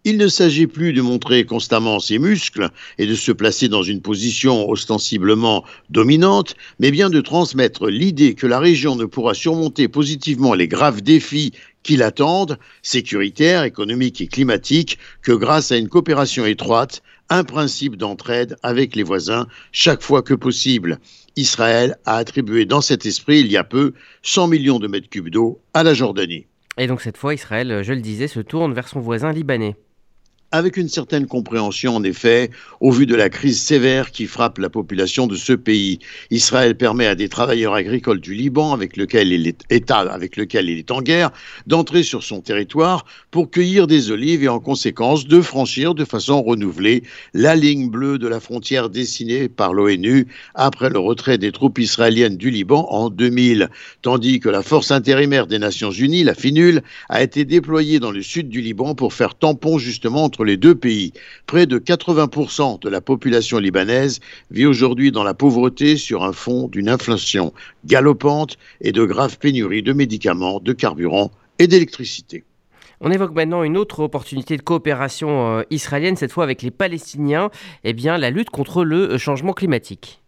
Il 0.05 0.17
ne 0.17 0.29
s'agit 0.29 0.69
plus 0.69 0.93
de 0.93 1.03
montrer 1.03 1.45
constamment 1.45 1.99
ses 1.99 2.19
muscles 2.19 2.71
et 2.99 3.07
de 3.07 3.15
se 3.15 3.33
placer 3.33 3.69
dans 3.69 3.83
une 3.83 4.01
position 4.01 4.69
ostensiblement 4.69 5.65
dominante, 5.91 6.55
mais 6.79 6.91
bien 6.91 7.11
de 7.11 7.21
transmettre 7.21 7.89
l'idée 7.89 8.35
que 8.35 8.47
la 8.47 8.61
région 8.61 8.95
ne 8.95 9.07
pourra 9.07 9.35
surmonter 9.35 9.89
positivement 9.89 10.55
les 10.55 10.69
graves 10.69 11.03
défis 11.03 11.53
qui 11.83 11.97
l'attendent, 11.97 12.59
sécuritaires, 12.83 13.65
économiques 13.65 14.21
et 14.21 14.29
climatiques, 14.29 14.99
que 15.23 15.33
grâce 15.33 15.73
à 15.73 15.77
une 15.77 15.89
coopération 15.89 16.47
étroite 16.47 17.03
un 17.31 17.45
principe 17.45 17.97
d'entraide 17.97 18.57
avec 18.63 18.97
les 18.97 19.03
voisins 19.03 19.47
chaque 19.73 20.03
fois 20.03 20.23
que 20.23 20.35
possible. 20.35 20.99
Israël 21.37 21.97
a 22.05 22.17
attribué 22.17 22.65
dans 22.65 22.81
cet 22.81 23.07
esprit, 23.07 23.41
il 23.41 23.51
y 23.51 23.57
a 23.57 23.65
peu, 23.65 23.93
100 24.23 24.49
millions 24.49 24.79
de 24.79 24.89
mètres 24.89 25.09
cubes 25.09 25.29
d'eau 25.29 25.61
à 25.75 25.83
la 25.83 25.95
Jordanie. 25.95 26.47
Et 26.77 26.87
donc 26.87 27.01
cette 27.01 27.17
fois, 27.17 27.35
Israël, 27.35 27.83
je 27.83 27.93
le 27.93 28.01
disais, 28.01 28.29
se 28.29 28.41
tourne 28.41 28.73
vers 28.73 28.89
son 28.89 29.01
voisin 29.01 29.33
libanais 29.33 29.77
avec 30.51 30.79
une 30.79 30.89
certaine 30.89 31.27
compréhension 31.27 31.97
en 31.97 32.03
effet, 32.03 32.51
au 32.81 32.91
vu 32.91 33.05
de 33.05 33.15
la 33.15 33.29
crise 33.29 33.61
sévère 33.61 34.11
qui 34.11 34.27
frappe 34.27 34.59
la 34.59 34.71
population 34.71 35.27
de 35.27 35.37
ce 35.37 35.53
pays. 35.53 35.99
Israël 36.31 36.77
permet 36.77 37.07
à 37.07 37.15
des 37.15 37.29
travailleurs 37.29 37.75
agricoles 37.75 38.21
du 38.21 38.35
Liban, 38.35 38.73
avec 38.73 38.97
lequel 38.97 39.31
il 39.33 39.47
est, 39.47 39.61
État 39.69 39.99
avec 39.99 40.37
lequel 40.37 40.71
il 40.71 40.79
est 40.79 40.91
en 40.91 41.03
guerre, 41.03 41.31
d'entrer 41.67 42.03
sur 42.03 42.23
son 42.23 42.41
territoire 42.41 43.05
pour 43.31 43.51
cueillir 43.51 43.87
des 43.87 44.11
olives 44.11 44.43
et 44.43 44.49
en 44.49 44.61
conséquence 44.61 45.27
de 45.27 45.41
franchir 45.41 45.95
de 45.95 46.05
façon 46.05 46.43
renouvelée 46.43 47.03
la 47.35 47.55
ligne 47.55 47.91
bleue 47.91 48.19
de 48.19 48.29
la 48.29 48.41
frontière 48.41 48.89
dessinée 48.89 49.49
par 49.49 49.75
l'ONU 49.75 50.29
après 50.55 50.89
le 50.89 50.99
retrait 50.99 51.37
des 51.37 51.53
troupes 51.53 51.79
israéliennes 51.79 52.37
du 52.37 52.51
Liban 52.51 52.87
en 52.91 53.11
2000, 53.11 53.69
tandis 54.01 54.41
que 54.41 54.49
la 54.49 54.63
force 54.63 54.91
intérimaire 54.91 55.47
des 55.47 55.59
Nations 55.59 55.91
Unies, 55.91 56.25
la 56.25 56.35
FINUL, 56.35 56.83
a 57.11 57.23
été 57.23 57.45
déployée 57.45 58.01
dans 58.01 58.11
le 58.11 58.23
sud 58.23 58.49
du 58.49 58.63
Liban 58.63 58.95
pour 58.95 59.13
faire 59.13 59.35
tampon 59.35 59.79
justement 59.79 60.25
entre 60.25 60.38
les 60.45 60.57
deux 60.57 60.75
pays. 60.75 61.13
Près 61.47 61.67
de 61.67 61.79
80% 61.79 62.81
de 62.81 62.89
la 62.89 63.01
population 63.01 63.59
libanaise 63.59 64.21
vit 64.51 64.67
aujourd'hui 64.67 65.13
dans 65.13 65.25
la 65.25 65.35
pauvreté 65.35 65.97
sur 65.97 66.25
un 66.25 66.33
fond 66.33 66.69
d'une 66.69 66.89
inflation 66.89 67.53
galopante 67.85 68.57
et 68.81 68.93
de 68.93 69.05
graves 69.05 69.39
pénuries 69.39 69.83
de 69.83 69.93
médicaments, 69.93 70.61
de 70.61 70.73
carburant 70.73 71.31
et 71.59 71.67
d'électricité. 71.67 72.45
On 73.01 73.13
évoque 73.13 73.35
maintenant 73.35 73.63
une 73.63 73.77
autre 73.77 74.01
opportunité 74.01 74.57
de 74.57 74.63
coopération 74.63 75.59
euh, 75.59 75.63
israélienne, 75.71 76.17
cette 76.17 76.33
fois 76.33 76.45
avec 76.45 76.63
les 76.63 76.73
Palestiniens, 76.73 77.51
eh 77.85 77.93
bien 77.93 78.19
la 78.19 78.31
lutte 78.31 78.51
contre 78.51 78.85
le 78.85 79.13
euh, 79.13 79.19
changement 79.19 79.53
climatique. 79.53 80.21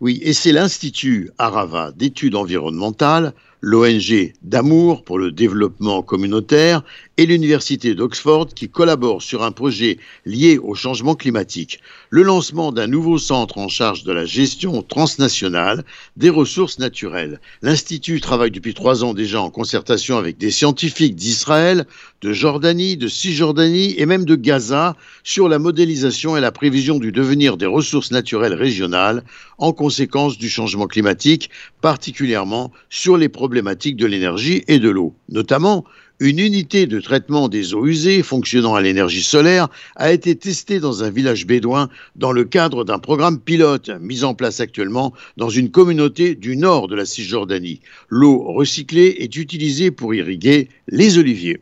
Oui, 0.00 0.20
et 0.22 0.32
c'est 0.32 0.52
l'Institut 0.52 1.30
Arava 1.38 1.92
d'études 1.92 2.36
environnementales 2.36 3.32
l'ONG 3.64 4.32
D'amour 4.42 5.04
pour 5.04 5.20
le 5.20 5.30
développement 5.30 6.02
communautaire 6.02 6.82
et 7.16 7.26
l'Université 7.26 7.94
d'Oxford 7.94 8.48
qui 8.48 8.68
collaborent 8.68 9.22
sur 9.22 9.44
un 9.44 9.52
projet 9.52 9.98
lié 10.26 10.58
au 10.58 10.74
changement 10.74 11.14
climatique, 11.14 11.78
le 12.10 12.22
lancement 12.22 12.72
d'un 12.72 12.88
nouveau 12.88 13.18
centre 13.18 13.58
en 13.58 13.68
charge 13.68 14.02
de 14.02 14.10
la 14.10 14.24
gestion 14.24 14.82
transnationale 14.82 15.84
des 16.16 16.28
ressources 16.28 16.80
naturelles. 16.80 17.40
L'Institut 17.62 18.20
travaille 18.20 18.50
depuis 18.50 18.74
trois 18.74 19.04
ans 19.04 19.14
déjà 19.14 19.40
en 19.40 19.50
concertation 19.50 20.18
avec 20.18 20.38
des 20.38 20.50
scientifiques 20.50 21.14
d'Israël, 21.14 21.86
de 22.20 22.32
Jordanie, 22.32 22.96
de 22.96 23.06
Cisjordanie 23.06 23.94
et 23.96 24.06
même 24.06 24.24
de 24.24 24.34
Gaza 24.34 24.96
sur 25.22 25.48
la 25.48 25.60
modélisation 25.60 26.36
et 26.36 26.40
la 26.40 26.50
prévision 26.52 26.98
du 26.98 27.12
devenir 27.12 27.56
des 27.56 27.66
ressources 27.66 28.10
naturelles 28.10 28.54
régionales 28.54 29.22
en 29.58 29.72
conséquence 29.72 30.36
du 30.36 30.48
changement 30.48 30.88
climatique, 30.88 31.50
particulièrement 31.80 32.72
sur 32.90 33.16
les 33.16 33.28
problèmes 33.28 33.51
de 33.52 34.06
l'énergie 34.06 34.64
et 34.68 34.78
de 34.78 34.88
l'eau. 34.88 35.14
Notamment, 35.28 35.84
une 36.20 36.38
unité 36.38 36.86
de 36.86 37.00
traitement 37.00 37.48
des 37.48 37.74
eaux 37.74 37.86
usées 37.86 38.22
fonctionnant 38.22 38.74
à 38.74 38.80
l'énergie 38.80 39.22
solaire 39.22 39.68
a 39.96 40.12
été 40.12 40.36
testée 40.36 40.80
dans 40.80 41.02
un 41.02 41.10
village 41.10 41.46
bédouin 41.46 41.88
dans 42.16 42.32
le 42.32 42.44
cadre 42.44 42.84
d'un 42.84 42.98
programme 42.98 43.40
pilote 43.40 43.90
mis 44.00 44.24
en 44.24 44.34
place 44.34 44.60
actuellement 44.60 45.12
dans 45.36 45.48
une 45.48 45.70
communauté 45.70 46.34
du 46.34 46.56
nord 46.56 46.88
de 46.88 46.94
la 46.94 47.04
Cisjordanie. 47.04 47.80
L'eau 48.08 48.42
recyclée 48.52 49.16
est 49.18 49.36
utilisée 49.36 49.90
pour 49.90 50.14
irriguer 50.14 50.68
les 50.88 51.18
oliviers. 51.18 51.60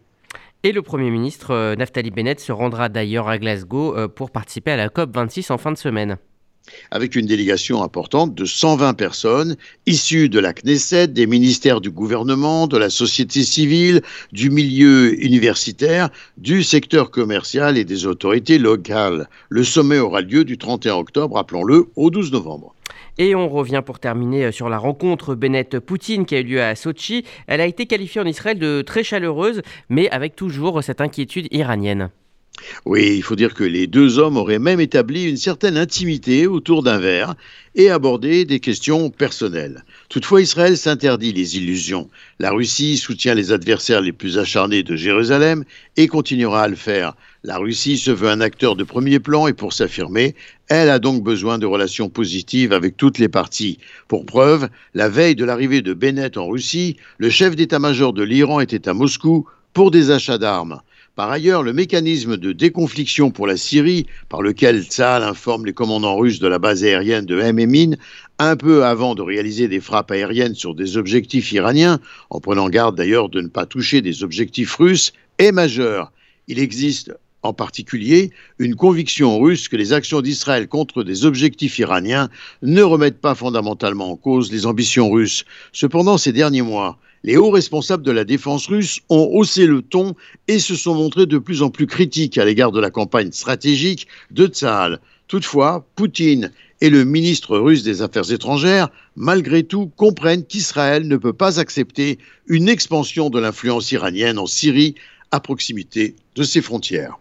Et 0.62 0.72
le 0.72 0.82
Premier 0.82 1.10
ministre 1.10 1.52
euh, 1.52 1.74
Naftali 1.74 2.10
Bennett 2.10 2.38
se 2.38 2.52
rendra 2.52 2.90
d'ailleurs 2.90 3.28
à 3.28 3.38
Glasgow 3.38 3.96
euh, 3.96 4.08
pour 4.08 4.30
participer 4.30 4.72
à 4.72 4.76
la 4.76 4.88
COP26 4.88 5.50
en 5.52 5.58
fin 5.58 5.72
de 5.72 5.78
semaine 5.78 6.18
avec 6.90 7.16
une 7.16 7.26
délégation 7.26 7.82
importante 7.82 8.34
de 8.34 8.44
120 8.44 8.94
personnes 8.94 9.56
issues 9.86 10.28
de 10.28 10.38
la 10.38 10.52
Knesset, 10.52 11.08
des 11.08 11.26
ministères 11.26 11.80
du 11.80 11.90
gouvernement, 11.90 12.66
de 12.66 12.76
la 12.76 12.90
société 12.90 13.42
civile, 13.42 14.02
du 14.32 14.50
milieu 14.50 15.22
universitaire, 15.24 16.10
du 16.36 16.62
secteur 16.62 17.10
commercial 17.10 17.76
et 17.76 17.84
des 17.84 18.06
autorités 18.06 18.58
locales. 18.58 19.28
Le 19.48 19.64
sommet 19.64 19.98
aura 19.98 20.20
lieu 20.20 20.44
du 20.44 20.58
31 20.58 20.94
octobre, 20.94 21.36
rappelons-le, 21.36 21.88
au 21.96 22.10
12 22.10 22.32
novembre. 22.32 22.74
Et 23.18 23.34
on 23.34 23.48
revient 23.48 23.82
pour 23.84 23.98
terminer 23.98 24.46
euh, 24.46 24.52
sur 24.52 24.68
la 24.68 24.78
rencontre 24.78 25.34
Bennett-Poutine 25.34 26.24
qui 26.24 26.34
a 26.36 26.40
eu 26.40 26.44
lieu 26.44 26.62
à 26.62 26.74
Sochi. 26.74 27.24
Elle 27.46 27.60
a 27.60 27.66
été 27.66 27.86
qualifiée 27.86 28.20
en 28.20 28.26
Israël 28.26 28.58
de 28.58 28.82
très 28.82 29.02
chaleureuse, 29.02 29.62
mais 29.88 30.08
avec 30.10 30.36
toujours 30.36 30.82
cette 30.82 31.00
inquiétude 31.00 31.46
iranienne. 31.50 32.10
Oui, 32.84 33.14
il 33.16 33.22
faut 33.22 33.36
dire 33.36 33.54
que 33.54 33.64
les 33.64 33.86
deux 33.86 34.18
hommes 34.18 34.36
auraient 34.36 34.58
même 34.58 34.80
établi 34.80 35.24
une 35.24 35.36
certaine 35.36 35.76
intimité 35.76 36.46
autour 36.46 36.82
d'un 36.82 36.98
verre 36.98 37.34
et 37.74 37.90
abordé 37.90 38.44
des 38.44 38.60
questions 38.60 39.10
personnelles. 39.10 39.84
Toutefois, 40.08 40.40
Israël 40.40 40.76
s'interdit 40.76 41.32
les 41.32 41.56
illusions. 41.56 42.08
La 42.38 42.50
Russie 42.50 42.96
soutient 42.96 43.34
les 43.34 43.52
adversaires 43.52 44.00
les 44.00 44.12
plus 44.12 44.38
acharnés 44.38 44.82
de 44.82 44.96
Jérusalem 44.96 45.64
et 45.96 46.08
continuera 46.08 46.62
à 46.62 46.68
le 46.68 46.76
faire. 46.76 47.14
La 47.44 47.58
Russie 47.58 47.96
se 47.96 48.10
veut 48.10 48.28
un 48.28 48.40
acteur 48.40 48.76
de 48.76 48.84
premier 48.84 49.20
plan 49.20 49.46
et 49.46 49.52
pour 49.52 49.72
s'affirmer, 49.72 50.34
elle 50.68 50.90
a 50.90 50.98
donc 50.98 51.22
besoin 51.22 51.58
de 51.58 51.66
relations 51.66 52.08
positives 52.08 52.72
avec 52.72 52.96
toutes 52.96 53.18
les 53.18 53.28
parties. 53.28 53.78
Pour 54.08 54.26
preuve, 54.26 54.68
la 54.94 55.08
veille 55.08 55.36
de 55.36 55.44
l'arrivée 55.44 55.80
de 55.80 55.94
Bennett 55.94 56.36
en 56.36 56.48
Russie, 56.48 56.96
le 57.18 57.30
chef 57.30 57.56
d'état-major 57.56 58.12
de 58.12 58.22
l'Iran 58.22 58.60
était 58.60 58.88
à 58.88 58.94
Moscou 58.94 59.46
pour 59.72 59.90
des 59.90 60.10
achats 60.10 60.38
d'armes. 60.38 60.80
Par 61.20 61.30
ailleurs, 61.30 61.62
le 61.62 61.74
mécanisme 61.74 62.38
de 62.38 62.52
déconfliction 62.52 63.30
pour 63.30 63.46
la 63.46 63.58
Syrie, 63.58 64.06
par 64.30 64.40
lequel 64.40 64.84
Tsahal 64.84 65.22
informe 65.22 65.66
les 65.66 65.74
commandants 65.74 66.16
russes 66.16 66.38
de 66.38 66.48
la 66.48 66.58
base 66.58 66.82
aérienne 66.82 67.26
de 67.26 67.36
Mmin, 67.52 67.96
un 68.38 68.56
peu 68.56 68.86
avant 68.86 69.14
de 69.14 69.20
réaliser 69.20 69.68
des 69.68 69.80
frappes 69.80 70.12
aériennes 70.12 70.54
sur 70.54 70.74
des 70.74 70.96
objectifs 70.96 71.52
iraniens, 71.52 72.00
en 72.30 72.40
prenant 72.40 72.70
garde 72.70 72.96
d'ailleurs 72.96 73.28
de 73.28 73.42
ne 73.42 73.48
pas 73.48 73.66
toucher 73.66 74.00
des 74.00 74.24
objectifs 74.24 74.74
russes, 74.76 75.12
est 75.36 75.52
majeur. 75.52 76.10
Il 76.48 76.58
existe 76.58 77.12
en 77.42 77.52
particulier 77.52 78.30
une 78.58 78.74
conviction 78.74 79.38
russe 79.38 79.68
que 79.68 79.76
les 79.76 79.92
actions 79.92 80.22
d'Israël 80.22 80.68
contre 80.68 81.02
des 81.02 81.26
objectifs 81.26 81.78
iraniens 81.78 82.30
ne 82.62 82.80
remettent 82.80 83.20
pas 83.20 83.34
fondamentalement 83.34 84.10
en 84.10 84.16
cause 84.16 84.50
les 84.50 84.64
ambitions 84.64 85.10
russes. 85.10 85.44
Cependant, 85.72 86.16
ces 86.16 86.32
derniers 86.32 86.62
mois, 86.62 86.98
les 87.22 87.36
hauts 87.36 87.50
responsables 87.50 88.02
de 88.02 88.10
la 88.10 88.24
défense 88.24 88.66
russe 88.66 89.00
ont 89.08 89.28
haussé 89.32 89.66
le 89.66 89.82
ton 89.82 90.14
et 90.48 90.58
se 90.58 90.74
sont 90.74 90.94
montrés 90.94 91.26
de 91.26 91.38
plus 91.38 91.62
en 91.62 91.70
plus 91.70 91.86
critiques 91.86 92.38
à 92.38 92.44
l'égard 92.44 92.72
de 92.72 92.80
la 92.80 92.90
campagne 92.90 93.32
stratégique 93.32 94.06
de 94.30 94.46
Tsahal. 94.46 95.00
Toutefois, 95.28 95.86
Poutine 95.96 96.50
et 96.80 96.90
le 96.90 97.04
ministre 97.04 97.58
russe 97.58 97.82
des 97.82 98.02
Affaires 98.02 98.32
étrangères, 98.32 98.88
malgré 99.16 99.62
tout, 99.62 99.90
comprennent 99.96 100.44
qu'Israël 100.44 101.06
ne 101.06 101.16
peut 101.16 101.34
pas 101.34 101.60
accepter 101.60 102.18
une 102.46 102.68
expansion 102.68 103.28
de 103.28 103.38
l'influence 103.38 103.92
iranienne 103.92 104.38
en 104.38 104.46
Syrie 104.46 104.94
à 105.30 105.40
proximité 105.40 106.16
de 106.36 106.42
ses 106.42 106.62
frontières. 106.62 107.18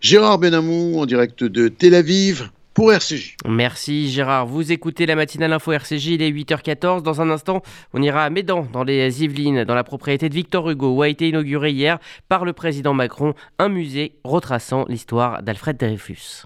Gérard 0.00 0.38
Benamou 0.38 0.98
en 0.98 1.06
direct 1.06 1.44
de 1.44 1.68
Tel 1.68 1.94
Aviv 1.94 2.50
pour 2.74 2.92
RCJ. 2.92 3.36
Merci 3.46 4.10
Gérard. 4.10 4.46
Vous 4.46 4.72
écoutez 4.72 5.06
la 5.06 5.16
matinale 5.16 5.52
info 5.52 5.72
RCJ, 5.72 6.06
il 6.06 6.22
est 6.22 6.30
8h14. 6.30 7.02
Dans 7.02 7.20
un 7.20 7.30
instant, 7.30 7.62
on 7.92 8.02
ira 8.02 8.24
à 8.24 8.30
Médan, 8.30 8.66
dans 8.72 8.84
les 8.84 9.22
Yvelines, 9.22 9.64
dans 9.64 9.74
la 9.74 9.84
propriété 9.84 10.28
de 10.28 10.34
Victor 10.34 10.68
Hugo, 10.70 10.94
où 10.94 11.02
a 11.02 11.08
été 11.08 11.28
inauguré 11.28 11.72
hier 11.72 11.98
par 12.28 12.44
le 12.44 12.52
président 12.52 12.94
Macron 12.94 13.34
un 13.58 13.68
musée 13.68 14.18
retraçant 14.24 14.84
l'histoire 14.88 15.42
d'Alfred 15.42 15.76
Dreyfus. 15.76 16.44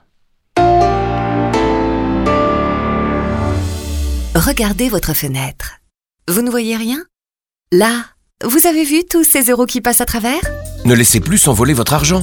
Regardez 4.34 4.88
votre 4.88 5.14
fenêtre. 5.14 5.80
Vous 6.28 6.42
ne 6.42 6.50
voyez 6.50 6.76
rien? 6.76 7.04
Là, 7.72 8.04
vous 8.44 8.66
avez 8.66 8.84
vu 8.84 9.04
tous 9.04 9.24
ces 9.24 9.50
euros 9.50 9.66
qui 9.66 9.80
passent 9.80 10.00
à 10.02 10.06
travers? 10.06 10.40
Ne 10.84 10.94
laissez 10.94 11.20
plus 11.20 11.38
s'envoler 11.38 11.72
votre 11.72 11.94
argent. 11.94 12.22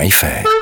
Fair. 0.09 0.60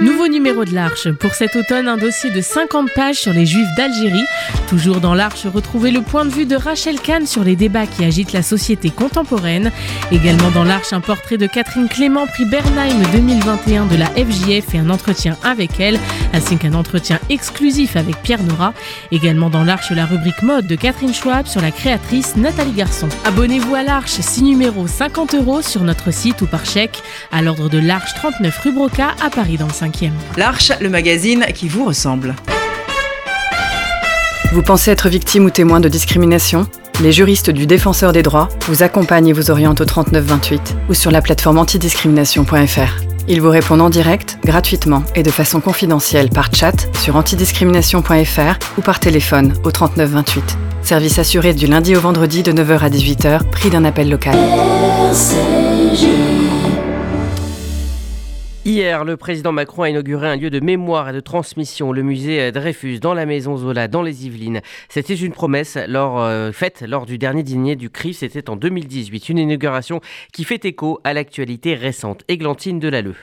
Nouveau 0.00 0.28
numéro 0.28 0.64
de 0.64 0.72
l'Arche. 0.74 1.10
Pour 1.10 1.34
cet 1.34 1.56
automne, 1.56 1.88
un 1.88 1.96
dossier 1.96 2.30
de 2.30 2.40
50 2.40 2.90
pages 2.94 3.16
sur 3.16 3.32
les 3.32 3.46
Juifs 3.46 3.66
d'Algérie. 3.76 4.24
Toujours 4.68 5.00
dans 5.00 5.12
l'Arche, 5.12 5.44
retrouvez 5.46 5.90
le 5.90 6.02
point 6.02 6.24
de 6.24 6.30
vue 6.30 6.46
de 6.46 6.54
Rachel 6.54 7.00
Kahn 7.00 7.26
sur 7.26 7.42
les 7.42 7.56
débats 7.56 7.86
qui 7.86 8.04
agitent 8.04 8.32
la 8.32 8.42
société 8.42 8.90
contemporaine. 8.90 9.72
Également 10.12 10.52
dans 10.52 10.62
l'Arche, 10.62 10.92
un 10.92 11.00
portrait 11.00 11.36
de 11.36 11.48
Catherine 11.48 11.88
Clément, 11.88 12.28
prix 12.28 12.44
Bernheim 12.44 13.02
2021 13.10 13.86
de 13.86 13.96
la 13.96 14.06
FJF 14.06 14.72
et 14.74 14.78
un 14.78 14.88
entretien 14.88 15.36
avec 15.42 15.80
elle, 15.80 15.98
ainsi 16.32 16.58
qu'un 16.58 16.74
entretien 16.74 17.18
exclusif 17.28 17.96
avec 17.96 18.22
Pierre 18.22 18.44
Nora. 18.44 18.74
Également 19.10 19.50
dans 19.50 19.64
l'Arche, 19.64 19.90
la 19.90 20.06
rubrique 20.06 20.42
mode 20.42 20.68
de 20.68 20.76
Catherine 20.76 21.12
Schwab 21.12 21.46
sur 21.48 21.60
la 21.60 21.72
créatrice 21.72 22.36
Nathalie 22.36 22.70
Garçon. 22.70 23.08
Abonnez-vous 23.24 23.74
à 23.74 23.82
l'Arche, 23.82 24.12
6 24.12 24.42
numéros 24.44 24.86
50 24.86 25.34
euros 25.34 25.60
sur 25.60 25.82
notre 25.82 26.12
site 26.12 26.40
ou 26.42 26.46
par 26.46 26.64
chèque 26.66 27.02
à 27.32 27.42
l'ordre 27.42 27.68
de 27.68 27.78
l'Arche 27.78 28.14
39 28.14 28.58
rue 28.60 28.72
Broca 28.72 29.08
à 29.20 29.30
Paris 29.30 29.56
dans 29.56 29.66
le 29.66 29.72
5 29.72 29.87
L'Arche, 30.36 30.72
le 30.80 30.88
magazine 30.88 31.46
qui 31.54 31.68
vous 31.68 31.84
ressemble. 31.84 32.34
Vous 34.52 34.62
pensez 34.62 34.90
être 34.90 35.08
victime 35.08 35.44
ou 35.44 35.50
témoin 35.50 35.80
de 35.80 35.88
discrimination? 35.88 36.66
Les 37.00 37.12
juristes 37.12 37.50
du 37.50 37.66
Défenseur 37.66 38.12
des 38.12 38.22
droits 38.22 38.48
vous 38.66 38.82
accompagnent 38.82 39.28
et 39.28 39.32
vous 39.32 39.50
orientent 39.50 39.80
au 39.80 39.84
3928 39.84 40.76
ou 40.88 40.94
sur 40.94 41.10
la 41.10 41.22
plateforme 41.22 41.58
antidiscrimination.fr. 41.58 43.02
Ils 43.28 43.42
vous 43.42 43.50
répondent 43.50 43.82
en 43.82 43.90
direct, 43.90 44.38
gratuitement 44.44 45.02
et 45.14 45.22
de 45.22 45.30
façon 45.30 45.60
confidentielle 45.60 46.30
par 46.30 46.52
chat 46.52 46.88
sur 46.96 47.16
antidiscrimination.fr 47.16 48.78
ou 48.78 48.80
par 48.80 49.00
téléphone 49.00 49.52
au 49.64 49.70
3928. 49.70 50.56
Service 50.82 51.18
assuré 51.18 51.52
du 51.52 51.66
lundi 51.66 51.94
au 51.94 52.00
vendredi 52.00 52.42
de 52.42 52.52
9h 52.52 52.78
à 52.78 52.88
18h, 52.88 53.50
prix 53.50 53.68
d'un 53.68 53.84
appel 53.84 54.08
local. 54.08 54.34
Hier, 58.68 59.02
le 59.06 59.16
président 59.16 59.50
Macron 59.50 59.84
a 59.84 59.88
inauguré 59.88 60.28
un 60.28 60.36
lieu 60.36 60.50
de 60.50 60.60
mémoire 60.60 61.08
et 61.08 61.14
de 61.14 61.20
transmission, 61.20 61.90
le 61.90 62.02
musée 62.02 62.52
Dreyfus, 62.52 63.00
dans 63.00 63.14
la 63.14 63.24
maison 63.24 63.56
Zola, 63.56 63.88
dans 63.88 64.02
les 64.02 64.26
Yvelines. 64.26 64.60
C'était 64.90 65.14
une 65.14 65.32
promesse 65.32 65.78
euh, 65.78 66.52
faite 66.52 66.84
lors 66.86 67.06
du 67.06 67.16
dernier 67.16 67.42
dîner 67.42 67.76
du 67.76 67.88
CRIF, 67.88 68.18
c'était 68.18 68.50
en 68.50 68.56
2018. 68.56 69.30
Une 69.30 69.38
inauguration 69.38 70.02
qui 70.34 70.44
fait 70.44 70.66
écho 70.66 71.00
à 71.02 71.14
l'actualité 71.14 71.76
récente. 71.76 72.24
Églantine 72.28 72.78
Delalleux. 72.78 73.16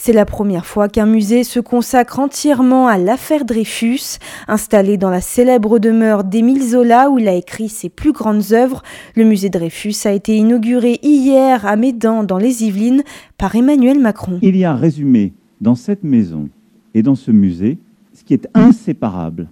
C'est 0.00 0.12
la 0.12 0.24
première 0.24 0.64
fois 0.64 0.88
qu'un 0.88 1.06
musée 1.06 1.42
se 1.42 1.58
consacre 1.58 2.20
entièrement 2.20 2.86
à 2.86 2.98
l'affaire 2.98 3.44
Dreyfus. 3.44 4.18
Installé 4.46 4.96
dans 4.96 5.10
la 5.10 5.20
célèbre 5.20 5.80
demeure 5.80 6.22
d'Émile 6.22 6.62
Zola 6.62 7.10
où 7.10 7.18
il 7.18 7.26
a 7.26 7.34
écrit 7.34 7.68
ses 7.68 7.88
plus 7.88 8.12
grandes 8.12 8.52
œuvres, 8.52 8.84
le 9.16 9.24
musée 9.24 9.50
Dreyfus 9.50 9.96
a 10.04 10.12
été 10.12 10.36
inauguré 10.36 11.00
hier 11.02 11.66
à 11.66 11.74
Médan 11.74 12.22
dans 12.22 12.38
les 12.38 12.62
Yvelines 12.62 13.02
par 13.38 13.56
Emmanuel 13.56 13.98
Macron. 13.98 14.38
Il 14.40 14.56
y 14.56 14.64
a 14.64 14.72
résumé 14.72 15.32
dans 15.60 15.74
cette 15.74 16.04
maison 16.04 16.48
et 16.94 17.02
dans 17.02 17.16
ce 17.16 17.32
musée 17.32 17.76
ce 18.14 18.22
qui 18.22 18.34
est 18.34 18.48
inséparable 18.54 19.48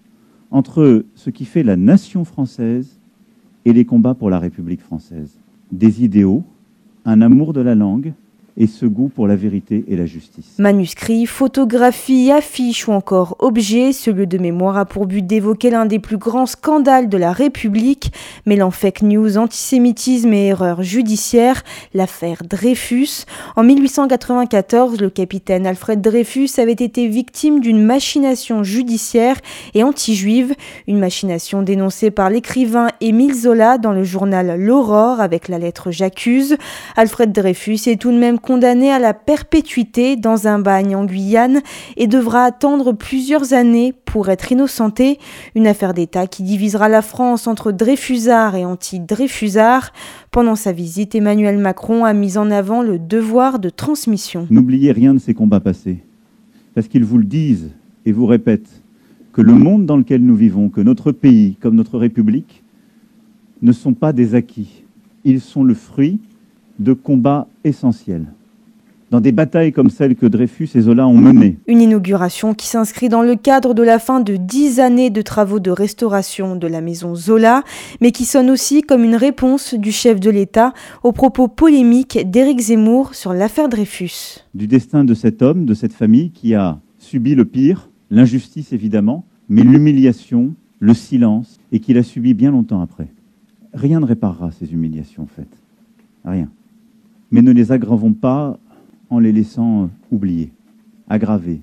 entre 0.52 1.04
ce 1.16 1.30
qui 1.30 1.44
fait 1.44 1.64
la 1.64 1.74
nation 1.76 2.24
française 2.24 3.00
et 3.64 3.72
les 3.72 3.84
combats 3.84 4.14
pour 4.14 4.30
la 4.30 4.38
République 4.38 4.80
française. 4.80 5.40
Des 5.72 6.04
idéaux, 6.04 6.44
un 7.04 7.20
amour 7.20 7.52
de 7.52 7.60
la 7.60 7.74
langue, 7.74 8.12
et 8.56 8.66
ce 8.66 8.86
goût 8.86 9.08
pour 9.08 9.26
la 9.26 9.36
vérité 9.36 9.84
et 9.88 9.96
la 9.96 10.06
justice. 10.06 10.54
Manuscrits, 10.58 11.26
photographies, 11.26 12.30
affiches 12.30 12.88
ou 12.88 12.92
encore 12.92 13.36
objets, 13.38 13.92
ce 13.92 14.10
lieu 14.10 14.26
de 14.26 14.38
mémoire 14.38 14.78
a 14.78 14.84
pour 14.84 15.06
but 15.06 15.26
d'évoquer 15.26 15.70
l'un 15.70 15.86
des 15.86 15.98
plus 15.98 16.16
grands 16.16 16.46
scandales 16.46 17.08
de 17.08 17.18
la 17.18 17.32
République, 17.32 18.12
mêlant 18.46 18.70
fake 18.70 19.02
news, 19.02 19.36
antisémitisme 19.36 20.32
et 20.32 20.46
erreurs 20.46 20.82
judiciaires, 20.82 21.62
l'affaire 21.92 22.42
Dreyfus. 22.48 23.24
En 23.56 23.62
1894, 23.62 25.00
le 25.00 25.10
capitaine 25.10 25.66
Alfred 25.66 26.00
Dreyfus 26.00 26.50
avait 26.58 26.72
été 26.72 27.08
victime 27.08 27.60
d'une 27.60 27.82
machination 27.82 28.62
judiciaire 28.62 29.36
et 29.74 29.82
anti-juive, 29.82 30.54
une 30.86 30.98
machination 30.98 31.62
dénoncée 31.62 32.10
par 32.10 32.30
l'écrivain 32.30 32.88
Émile 33.00 33.34
Zola 33.34 33.76
dans 33.78 33.92
le 33.92 34.04
journal 34.04 34.58
L'Aurore 34.58 35.20
avec 35.20 35.48
la 35.48 35.58
lettre 35.58 35.90
J'accuse. 35.90 36.56
Alfred 36.96 37.32
Dreyfus 37.32 37.80
est 37.86 38.00
tout 38.00 38.12
de 38.12 38.18
même 38.18 38.38
condamné 38.46 38.92
à 38.92 39.00
la 39.00 39.12
perpétuité 39.12 40.16
dans 40.16 40.46
un 40.46 40.60
bagne 40.60 40.94
en 40.94 41.04
Guyane 41.04 41.62
et 41.96 42.06
devra 42.06 42.44
attendre 42.44 42.92
plusieurs 42.92 43.52
années 43.52 43.92
pour 44.04 44.28
être 44.28 44.52
innocenté. 44.52 45.18
Une 45.56 45.66
affaire 45.66 45.94
d'État 45.94 46.28
qui 46.28 46.44
divisera 46.44 46.88
la 46.88 47.02
France 47.02 47.48
entre 47.48 47.72
Dreyfusards 47.72 48.54
et 48.54 48.64
anti-Dreyfusards. 48.64 49.92
Pendant 50.30 50.54
sa 50.54 50.70
visite, 50.70 51.16
Emmanuel 51.16 51.58
Macron 51.58 52.04
a 52.04 52.12
mis 52.12 52.38
en 52.38 52.52
avant 52.52 52.82
le 52.82 53.00
devoir 53.00 53.58
de 53.58 53.68
transmission. 53.68 54.46
N'oubliez 54.48 54.92
rien 54.92 55.12
de 55.12 55.18
ces 55.18 55.34
combats 55.34 55.60
passés, 55.60 56.04
parce 56.74 56.86
qu'ils 56.86 57.04
vous 57.04 57.18
le 57.18 57.24
disent 57.24 57.72
et 58.04 58.12
vous 58.12 58.26
répètent 58.26 58.80
que 59.32 59.42
le 59.42 59.54
monde 59.54 59.86
dans 59.86 59.96
lequel 59.96 60.24
nous 60.24 60.36
vivons, 60.36 60.68
que 60.68 60.80
notre 60.80 61.10
pays, 61.10 61.56
comme 61.60 61.74
notre 61.74 61.98
République, 61.98 62.62
ne 63.60 63.72
sont 63.72 63.92
pas 63.92 64.12
des 64.12 64.36
acquis. 64.36 64.84
Ils 65.24 65.40
sont 65.40 65.64
le 65.64 65.74
fruit 65.74 66.20
de 66.78 66.92
combats 66.92 67.46
essentiels 67.64 68.26
dans 69.10 69.20
des 69.20 69.32
batailles 69.32 69.72
comme 69.72 69.88
celles 69.88 70.16
que 70.16 70.26
Dreyfus 70.26 70.68
et 70.74 70.80
Zola 70.80 71.06
ont 71.06 71.16
menées. 71.16 71.58
Une 71.68 71.80
inauguration 71.80 72.54
qui 72.54 72.66
s'inscrit 72.66 73.08
dans 73.08 73.22
le 73.22 73.36
cadre 73.36 73.72
de 73.72 73.82
la 73.82 73.98
fin 73.98 74.20
de 74.20 74.36
dix 74.36 74.80
années 74.80 75.10
de 75.10 75.22
travaux 75.22 75.60
de 75.60 75.70
restauration 75.70 76.56
de 76.56 76.66
la 76.66 76.80
maison 76.80 77.14
Zola, 77.14 77.62
mais 78.00 78.10
qui 78.10 78.24
sonne 78.24 78.50
aussi 78.50 78.82
comme 78.82 79.04
une 79.04 79.14
réponse 79.14 79.74
du 79.74 79.92
chef 79.92 80.18
de 80.18 80.30
l'État 80.30 80.72
aux 81.04 81.12
propos 81.12 81.46
polémiques 81.46 82.18
d'Éric 82.28 82.60
Zemmour 82.60 83.14
sur 83.14 83.32
l'affaire 83.32 83.68
Dreyfus. 83.68 84.40
Du 84.54 84.66
destin 84.66 85.04
de 85.04 85.14
cet 85.14 85.40
homme, 85.40 85.66
de 85.66 85.74
cette 85.74 85.92
famille 85.92 86.30
qui 86.30 86.54
a 86.54 86.80
subi 86.98 87.34
le 87.34 87.44
pire 87.44 87.88
l'injustice 88.10 88.72
évidemment, 88.72 89.24
mais 89.48 89.62
l'humiliation, 89.62 90.54
le 90.78 90.94
silence, 90.94 91.58
et 91.72 91.80
qu'il 91.80 91.98
a 91.98 92.02
subi 92.02 92.34
bien 92.34 92.50
longtemps 92.50 92.80
après. 92.80 93.08
Rien 93.74 94.00
ne 94.00 94.06
réparera 94.06 94.50
ces 94.52 94.72
humiliations, 94.72 95.24
en 95.24 95.26
fait. 95.26 95.48
Rien. 96.24 96.48
Mais 97.30 97.42
ne 97.42 97.52
les 97.52 97.72
aggravons 97.72 98.12
pas 98.12 98.58
en 99.10 99.18
les 99.18 99.32
laissant 99.32 99.90
oublier, 100.10 100.52
aggraver, 101.08 101.60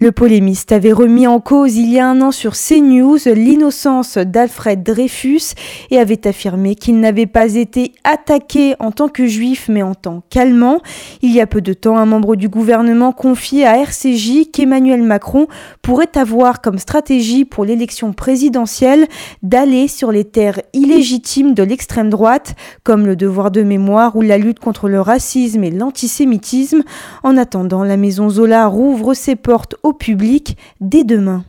le 0.00 0.12
polémiste 0.12 0.72
avait 0.72 0.92
remis 0.92 1.26
en 1.26 1.40
cause 1.40 1.76
il 1.76 1.90
y 1.90 1.98
a 1.98 2.06
un 2.06 2.20
an 2.20 2.32
sur 2.32 2.52
CNews 2.52 3.18
l'innocence 3.26 4.18
d'Alfred 4.18 4.82
Dreyfus 4.82 5.54
et 5.90 5.98
avait 5.98 6.26
affirmé 6.26 6.74
qu'il 6.74 7.00
n'avait 7.00 7.26
pas 7.26 7.54
été 7.54 7.92
attaqué 8.04 8.74
en 8.78 8.90
tant 8.90 9.08
que 9.08 9.26
juif 9.26 9.68
mais 9.68 9.82
en 9.82 9.94
tant 9.94 10.22
qu'allemand. 10.28 10.80
Il 11.22 11.32
y 11.32 11.40
a 11.40 11.46
peu 11.46 11.60
de 11.60 11.72
temps, 11.72 11.96
un 11.96 12.04
membre 12.04 12.36
du 12.36 12.48
gouvernement 12.48 13.12
confié 13.12 13.66
à 13.66 13.78
RCJ 13.78 14.50
qu'Emmanuel 14.52 15.02
Macron 15.02 15.46
pourrait 15.80 16.16
avoir 16.16 16.60
comme 16.60 16.78
stratégie 16.78 17.44
pour 17.44 17.64
l'élection 17.64 18.12
présidentielle 18.12 19.06
d'aller 19.42 19.88
sur 19.88 20.12
les 20.12 20.24
terres 20.24 20.60
illégitimes 20.74 21.54
de 21.54 21.62
l'extrême 21.62 22.10
droite, 22.10 22.54
comme 22.82 23.06
le 23.06 23.16
devoir 23.16 23.50
de 23.50 23.62
mémoire 23.62 24.16
ou 24.16 24.20
la 24.20 24.36
lutte 24.36 24.58
contre 24.58 24.88
le 24.88 25.00
racisme 25.00 25.64
et 25.64 25.70
l'antisémitisme. 25.70 26.82
En 27.22 27.36
attendant, 27.36 27.84
la 27.84 27.96
maison 27.96 28.28
Zola 28.28 28.66
rouvre 28.66 29.14
ses 29.14 29.37
portes 29.42 29.76
au 29.82 29.92
public 29.92 30.56
dès 30.80 31.04
demain. 31.04 31.44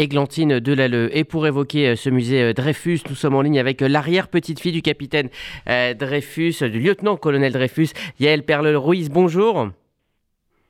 Églantine 0.00 0.60
Delalleux. 0.60 1.10
Et 1.16 1.24
pour 1.24 1.46
évoquer 1.46 1.88
euh, 1.88 1.96
ce 1.96 2.08
musée 2.08 2.42
euh, 2.42 2.52
Dreyfus, 2.54 3.00
nous 3.08 3.14
sommes 3.14 3.34
en 3.34 3.42
ligne 3.42 3.58
avec 3.58 3.82
euh, 3.82 3.88
l'arrière-petite-fille 3.88 4.72
du 4.72 4.82
capitaine 4.82 5.28
Dreyfus, 5.66 6.54
du 6.62 6.80
lieutenant-colonel 6.80 7.52
Dreyfus, 7.52 7.88
Yael 8.18 8.44
Perle-Ruiz. 8.44 9.10
Bonjour. 9.10 9.68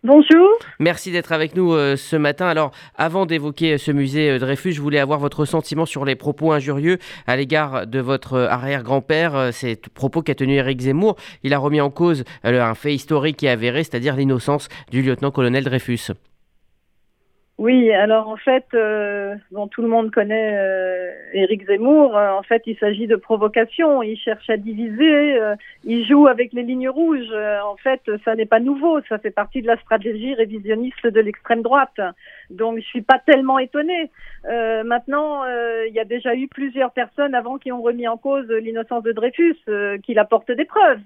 Bonjour. 0.03 0.49
Merci 0.79 1.13
d'être 1.13 1.33
avec 1.33 1.55
nous 1.55 1.73
ce 1.97 2.17
matin. 2.17 2.47
Alors, 2.47 2.73
avant 2.97 3.27
d'évoquer 3.27 3.77
ce 3.79 3.93
musée 3.93 4.39
Dreyfus, 4.39 4.73
je 4.73 4.81
voulais 4.81 4.99
avoir 4.99 5.19
votre 5.19 5.45
sentiment 5.45 5.87
sur 5.87 6.05
les 6.05 6.17
propos 6.17 6.53
injurieux 6.53 6.99
à 7.27 7.37
l'égard 7.37 7.87
de 7.87 8.01
votre 8.01 8.39
arrière-grand-père. 8.39 9.51
Ces 9.53 9.77
propos 9.77 10.23
qu'a 10.23 10.35
tenu 10.35 10.55
Éric 10.55 10.81
Zemmour. 10.81 11.17
Il 11.43 11.55
a 11.55 11.59
remis 11.59 11.81
en 11.81 11.91
cause 11.91 12.25
un 12.43 12.75
fait 12.75 12.95
historique 12.95 13.43
et 13.43 13.49
avéré, 13.49 13.85
c'est-à-dire 13.85 14.17
l'innocence 14.17 14.69
du 14.91 15.03
lieutenant-colonel 15.03 15.65
Dreyfus. 15.65 16.13
Oui, 17.61 17.93
alors 17.93 18.29
en 18.29 18.39
fait, 18.39 18.65
euh, 18.73 19.35
bon, 19.51 19.69
tout 19.69 19.83
le 19.83 19.89
monde 19.89 20.11
connaît 20.11 20.57
euh, 20.57 21.11
Éric 21.35 21.67
Zemmour. 21.67 22.17
Euh, 22.17 22.31
en 22.31 22.43
fait, 22.43 22.63
il 22.65 22.75
s'agit 22.79 23.07
de 23.07 23.17
provocation. 23.17 24.03
Il 24.03 24.17
cherche 24.17 24.49
à 24.49 24.57
diviser. 24.57 25.39
Euh, 25.39 25.57
il 25.85 26.07
joue 26.07 26.27
avec 26.27 26.55
les 26.55 26.63
lignes 26.63 26.89
rouges. 26.89 27.35
en 27.63 27.77
fait, 27.77 28.01
ça 28.25 28.35
n'est 28.35 28.47
pas 28.47 28.61
nouveau. 28.61 29.03
Ça 29.11 29.19
fait 29.19 29.31
partie 29.31 29.61
de 29.61 29.67
la 29.67 29.77
stratégie 29.77 30.33
révisionniste 30.33 31.07
de 31.07 31.21
l'extrême 31.21 31.61
droite. 31.61 32.01
Donc, 32.49 32.79
je 32.79 32.85
suis 32.87 33.03
pas 33.03 33.19
tellement 33.19 33.59
étonnée. 33.59 34.11
maintenant, 34.85 35.45
il 35.87 35.93
y 35.93 36.01
a 36.01 36.07
déjà 36.07 36.35
eu 36.35 36.49
plusieurs 36.49 36.93
personnes 36.93 37.35
avant 37.35 37.59
qui 37.59 37.73
ont 37.73 37.83
remis 37.83 38.09
en 38.09 38.17
cause 38.17 38.49
l'innocence 38.49 39.03
de 39.03 39.13
Dreyfus, 39.13 39.59
qu'il 40.03 40.19
apporte 40.19 40.51
des 40.51 40.65
preuves. 40.65 41.03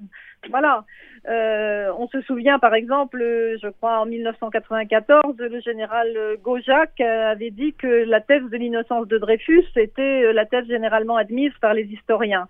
Voilà. 0.51 0.85
Euh, 1.27 1.91
on 1.99 2.07
se 2.09 2.21
souvient 2.23 2.59
par 2.59 2.75
exemple, 2.75 3.19
je 3.21 3.69
crois 3.69 4.01
en 4.01 4.07
1994, 4.07 5.37
le 5.39 5.61
général 5.61 6.09
Gaujac 6.43 7.01
avait 7.01 7.51
dit 7.51 7.73
que 7.73 8.05
la 8.05 8.21
thèse 8.21 8.43
de 8.51 8.57
l'innocence 8.57 9.09
de 9.09 9.17
Dreyfus 9.19 9.65
était 9.77 10.33
la 10.33 10.45
thèse 10.45 10.67
généralement 10.67 11.17
admise 11.17 11.53
par 11.61 11.73
les 11.73 11.85
historiens. 11.85 12.47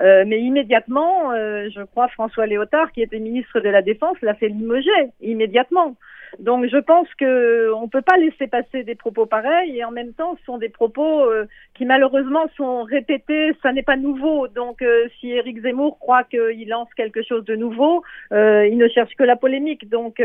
Euh, 0.00 0.24
mais 0.26 0.40
immédiatement, 0.40 1.32
euh, 1.32 1.68
je 1.74 1.82
crois 1.82 2.08
François 2.08 2.46
Léotard, 2.46 2.92
qui 2.92 3.02
était 3.02 3.18
ministre 3.18 3.60
de 3.60 3.68
la 3.68 3.82
Défense, 3.82 4.20
l'a 4.20 4.34
fait 4.34 4.48
limoger 4.48 4.90
immédiatement. 5.22 5.96
Donc 6.38 6.66
je 6.66 6.76
pense 6.76 7.08
que 7.14 7.72
on 7.74 7.88
peut 7.88 8.02
pas 8.02 8.16
laisser 8.18 8.46
passer 8.46 8.82
des 8.82 8.94
propos 8.94 9.26
pareils 9.26 9.78
et 9.78 9.84
en 9.84 9.90
même 9.90 10.12
temps 10.12 10.36
ce 10.38 10.44
sont 10.44 10.58
des 10.58 10.68
propos 10.68 11.24
euh, 11.24 11.46
qui 11.74 11.84
malheureusement 11.84 12.46
sont 12.56 12.82
répétés, 12.82 13.52
ça 13.62 13.72
n'est 13.72 13.82
pas 13.82 13.96
nouveau. 13.96 14.48
Donc 14.48 14.82
euh, 14.82 15.08
si 15.18 15.30
Éric 15.30 15.62
Zemmour 15.62 15.98
croit 15.98 16.24
qu'il 16.24 16.68
lance 16.68 16.92
quelque 16.94 17.22
chose 17.22 17.44
de 17.44 17.56
nouveau, 17.56 18.02
euh, 18.32 18.66
il 18.66 18.76
ne 18.76 18.88
cherche 18.88 19.14
que 19.14 19.24
la 19.24 19.36
polémique. 19.36 19.88
Donc 19.88 20.22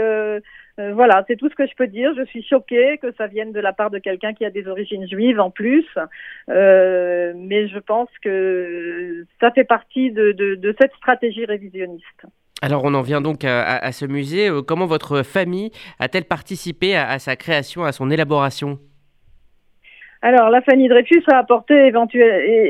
voilà, 0.77 1.23
c'est 1.27 1.35
tout 1.35 1.47
ce 1.47 1.53
que 1.53 1.67
je 1.67 1.75
peux 1.75 1.85
dire. 1.85 2.11
Je 2.17 2.23
suis 2.23 2.41
choquée 2.41 2.97
que 2.97 3.11
ça 3.13 3.27
vienne 3.27 3.51
de 3.51 3.59
la 3.59 3.71
part 3.71 3.91
de 3.91 3.99
quelqu'un 3.99 4.33
qui 4.33 4.45
a 4.45 4.49
des 4.49 4.67
origines 4.67 5.07
juives 5.07 5.39
en 5.39 5.51
plus, 5.51 5.85
mais 6.47 7.67
je 7.67 7.77
pense 7.77 8.09
que 8.23 9.25
ça 9.39 9.51
fait 9.51 9.63
partie 9.63 10.11
de, 10.11 10.31
de, 10.31 10.55
de 10.55 10.75
cette 10.79 10.93
stratégie 10.93 11.45
révisionniste. 11.45 12.25
Alors 12.63 12.83
on 12.83 12.93
en 12.93 13.01
vient 13.01 13.21
donc 13.21 13.43
à, 13.43 13.91
ce 13.91 14.05
musée. 14.05 14.47
Euh, 14.47 14.61
comment 14.61 14.85
votre 14.85 15.23
famille 15.23 15.71
a-t-elle 15.99 16.25
participé 16.25 16.95
à, 16.95 17.17
sa 17.17 17.35
création, 17.35 17.83
à 17.83 17.91
son 17.91 18.11
élaboration? 18.11 18.77
Alors, 20.23 20.51
la 20.51 20.61
famille 20.61 20.87
Dreyfus 20.87 21.23
a 21.31 21.39
apporté 21.39 21.91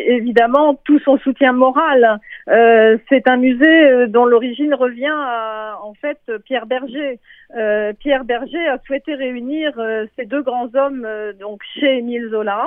évidemment 0.08 0.80
tout 0.86 1.00
son 1.00 1.18
soutien 1.18 1.52
moral. 1.52 2.22
Euh, 2.48 2.98
c'est 3.10 3.28
un 3.28 3.36
musée 3.36 3.84
euh, 3.84 4.08
dont 4.08 4.24
l'origine 4.24 4.74
revient 4.74 5.12
à, 5.12 5.78
en 5.84 5.94
fait, 5.96 6.20
Pierre 6.46 6.66
Berger. 6.66 7.20
Pierre 8.00 8.24
Berger 8.24 8.66
a 8.70 8.78
souhaité 8.88 9.14
réunir 9.14 9.74
ces 10.16 10.24
deux 10.24 10.42
grands 10.42 10.74
hommes 10.74 11.06
donc 11.38 11.60
chez 11.78 11.98
Émile 11.98 12.30
Zola. 12.32 12.64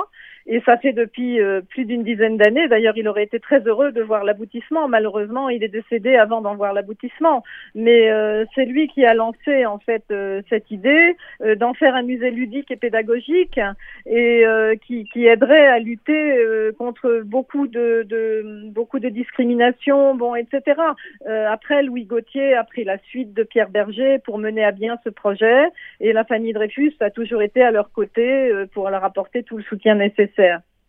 Et 0.47 0.61
ça 0.61 0.77
fait 0.77 0.93
depuis 0.93 1.41
euh, 1.41 1.61
plus 1.61 1.85
d'une 1.85 2.03
dizaine 2.03 2.37
d'années. 2.37 2.67
D'ailleurs, 2.67 2.95
il 2.97 3.07
aurait 3.07 3.23
été 3.23 3.39
très 3.39 3.61
heureux 3.61 3.91
de 3.91 4.01
voir 4.01 4.23
l'aboutissement. 4.23 4.87
Malheureusement, 4.87 5.49
il 5.49 5.63
est 5.63 5.69
décédé 5.69 6.17
avant 6.17 6.41
d'en 6.41 6.55
voir 6.55 6.71
l'aboutissement. 6.71 7.43
Mais 7.73 8.11
euh, 8.11 8.45
c'est 8.53 8.65
lui 8.65 8.87
qui 8.87 9.05
a 9.05 9.15
lancé 9.15 9.65
en 9.65 9.79
fait 9.79 10.03
euh, 10.11 10.41
cette 10.49 10.69
idée 10.69 11.17
d'en 11.57 11.73
faire 11.73 11.95
un 11.95 12.03
musée 12.03 12.29
ludique 12.29 12.69
et 12.69 12.75
pédagogique 12.75 13.59
et 14.05 14.45
qui, 14.85 15.05
qui, 15.05 15.25
aiderait 15.25 15.67
à 15.67 15.79
lutter 15.79 16.39
contre 16.77 17.21
beaucoup 17.25 17.67
de, 17.67 18.05
de, 18.07 18.69
beaucoup 18.69 18.99
de 18.99 19.09
discrimination, 19.09 20.15
bon, 20.15 20.35
etc. 20.35 20.81
après, 21.25 21.83
Louis 21.83 22.05
Gauthier 22.05 22.53
a 22.53 22.63
pris 22.63 22.83
la 22.83 22.97
suite 22.99 23.33
de 23.33 23.43
Pierre 23.43 23.69
Berger 23.69 24.19
pour 24.19 24.37
mener 24.37 24.63
à 24.63 24.71
bien 24.71 24.97
ce 25.03 25.09
projet 25.09 25.65
et 25.99 26.13
la 26.13 26.23
famille 26.23 26.53
Dreyfus 26.53 26.95
a 26.99 27.09
toujours 27.09 27.41
été 27.41 27.61
à 27.61 27.71
leur 27.71 27.91
côté 27.91 28.51
pour 28.73 28.89
leur 28.89 29.03
apporter 29.03 29.43
tout 29.43 29.57
le 29.57 29.63
soutien 29.63 29.95
nécessaire 29.95 30.34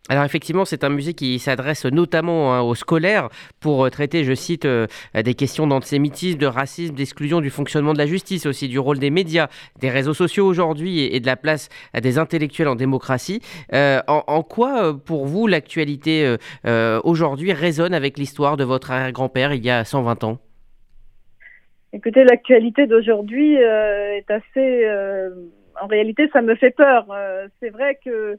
alors 0.08 0.24
effectivement, 0.24 0.64
c'est 0.64 0.84
un 0.84 0.88
musée 0.88 1.14
qui 1.14 1.38
s'adresse 1.38 1.84
notamment 1.84 2.54
hein, 2.54 2.60
aux 2.60 2.76
scolaires 2.76 3.28
pour 3.60 3.84
euh, 3.84 3.90
traiter, 3.90 4.22
je 4.22 4.34
cite, 4.34 4.64
euh, 4.64 4.86
des 5.14 5.34
questions 5.34 5.66
d'antisémitisme, 5.66 6.38
de 6.38 6.46
racisme, 6.46 6.94
d'exclusion, 6.94 7.40
du 7.40 7.50
fonctionnement 7.50 7.92
de 7.92 7.98
la 7.98 8.06
justice, 8.06 8.46
aussi 8.46 8.68
du 8.68 8.78
rôle 8.78 9.00
des 9.00 9.10
médias, 9.10 9.48
des 9.80 9.90
réseaux 9.90 10.14
sociaux 10.14 10.46
aujourd'hui 10.46 11.00
et, 11.00 11.18
de 11.18 11.26
la 11.26 11.36
place 11.36 11.68
des 12.00 12.18
intellectuels 12.18 12.68
en 12.68 12.76
démocratie. 12.76 13.40
Euh, 13.72 14.00
en, 14.06 14.42
quoi, 14.42 14.96
pour 15.04 15.26
vous, 15.26 15.46
l'actualité 15.46 16.36
aujourd'hui 17.04 17.52
résonne 17.52 17.94
avec 17.94 18.18
l'histoire 18.18 18.56
de 18.56 18.64
votre 18.64 18.90
arrière-grand-père 18.90 19.52
il 19.54 19.64
y 19.64 19.70
a 19.70 19.84
120 19.84 20.24
ans? 20.24 20.38
Écoutez, 21.92 22.24
l'actualité 22.24 22.86
d'aujourd'hui 22.86 23.54
est 23.54 24.30
assez 24.30 24.86
en 25.80 25.86
réalité, 25.86 26.28
ça 26.32 26.42
me 26.42 26.54
fait 26.54 26.70
peur. 26.70 27.06
C'est 27.60 27.70
vrai 27.70 27.98
que 28.04 28.38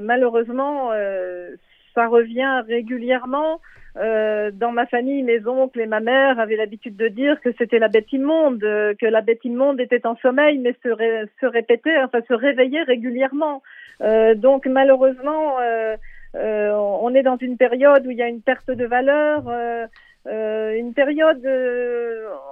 malheureusement, 0.00 0.90
euh, 0.92 1.56
ça 1.94 2.06
revient 2.06 2.62
régulièrement. 2.66 3.60
dans 3.96 4.72
ma 4.72 4.86
famille, 4.86 5.22
mes 5.22 5.44
oncles 5.46 5.80
et 5.80 5.86
ma 5.86 6.00
mère 6.00 6.38
avaient 6.38 6.56
l'habitude 6.56 6.96
de 6.96 7.08
dire 7.08 7.40
que 7.40 7.50
c'était 7.58 7.80
la 7.80 7.88
bête 7.88 8.12
immonde, 8.12 8.60
que 8.60 9.06
la 9.06 9.22
bête 9.22 9.44
immonde 9.44 9.80
était 9.80 10.06
en 10.06 10.16
sommeil, 10.16 10.58
mais 10.58 10.74
se, 10.84 10.90
se 11.40 11.46
répétait, 11.46 11.98
enfin 12.04 12.20
se 12.28 12.34
réveillait 12.34 12.84
régulièrement. 12.84 13.62
donc 14.36 14.66
malheureusement, 14.66 15.56
on 16.34 17.14
est 17.14 17.24
dans 17.24 17.38
une 17.38 17.56
période 17.56 18.06
où 18.06 18.10
il 18.10 18.18
y 18.18 18.22
a 18.22 18.28
une 18.28 18.42
perte 18.42 18.70
de 18.70 18.86
valeur. 18.86 19.42
une 20.26 20.92
période 20.94 21.44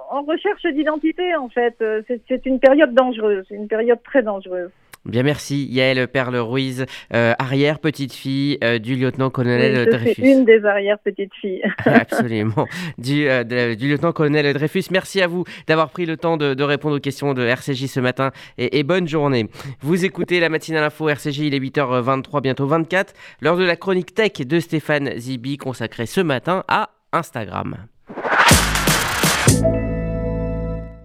en 0.09 0.23
recherche 0.23 0.65
d'identité, 0.65 1.35
en 1.35 1.49
fait. 1.49 1.75
Euh, 1.81 2.01
c'est 2.27 2.45
une 2.45 2.59
période 2.59 2.93
dangereuse, 2.93 3.45
une 3.51 3.67
période 3.67 4.01
très 4.03 4.23
dangereuse. 4.23 4.71
Bien, 5.07 5.23
merci. 5.23 5.67
Yael 5.71 6.07
Perle-Ruiz, 6.07 6.85
euh, 7.13 7.33
arrière-petite-fille 7.39 8.57
euh, 8.63 8.77
du 8.77 8.95
lieutenant-colonel 8.95 9.89
Dreyfus. 9.89 10.21
une 10.21 10.45
des 10.45 10.65
arrière-petites-filles. 10.65 11.63
Absolument. 11.85 12.67
Du, 12.97 13.27
du 13.77 13.89
lieutenant-colonel 13.89 14.53
Dreyfus. 14.53 14.83
Merci 14.91 15.21
à 15.21 15.27
vous 15.27 15.45
d'avoir 15.67 15.89
pris 15.89 16.05
le 16.05 16.17
temps 16.17 16.37
de, 16.37 16.63
répondre 16.63 16.97
aux 16.97 16.99
questions 16.99 17.33
de 17.33 17.43
RCJ 17.43 17.85
ce 17.85 17.99
matin 18.01 18.31
et, 18.57 18.79
et, 18.79 18.83
bonne 18.83 19.07
journée. 19.07 19.47
Vous 19.79 20.03
écoutez 20.03 20.39
la 20.41 20.49
matinale 20.49 20.83
info 20.83 21.07
RCJ, 21.07 21.39
il 21.39 21.55
est 21.55 21.59
8h23, 21.59 22.41
bientôt 22.41 22.67
24, 22.67 23.13
lors 23.41 23.55
de 23.55 23.63
la 23.63 23.77
chronique 23.77 24.13
tech 24.13 24.45
de 24.45 24.59
Stéphane 24.59 25.17
Zibi 25.17 25.57
consacrée 25.57 26.05
ce 26.05 26.19
matin 26.19 26.63
à 26.67 26.89
Instagram. 27.13 27.77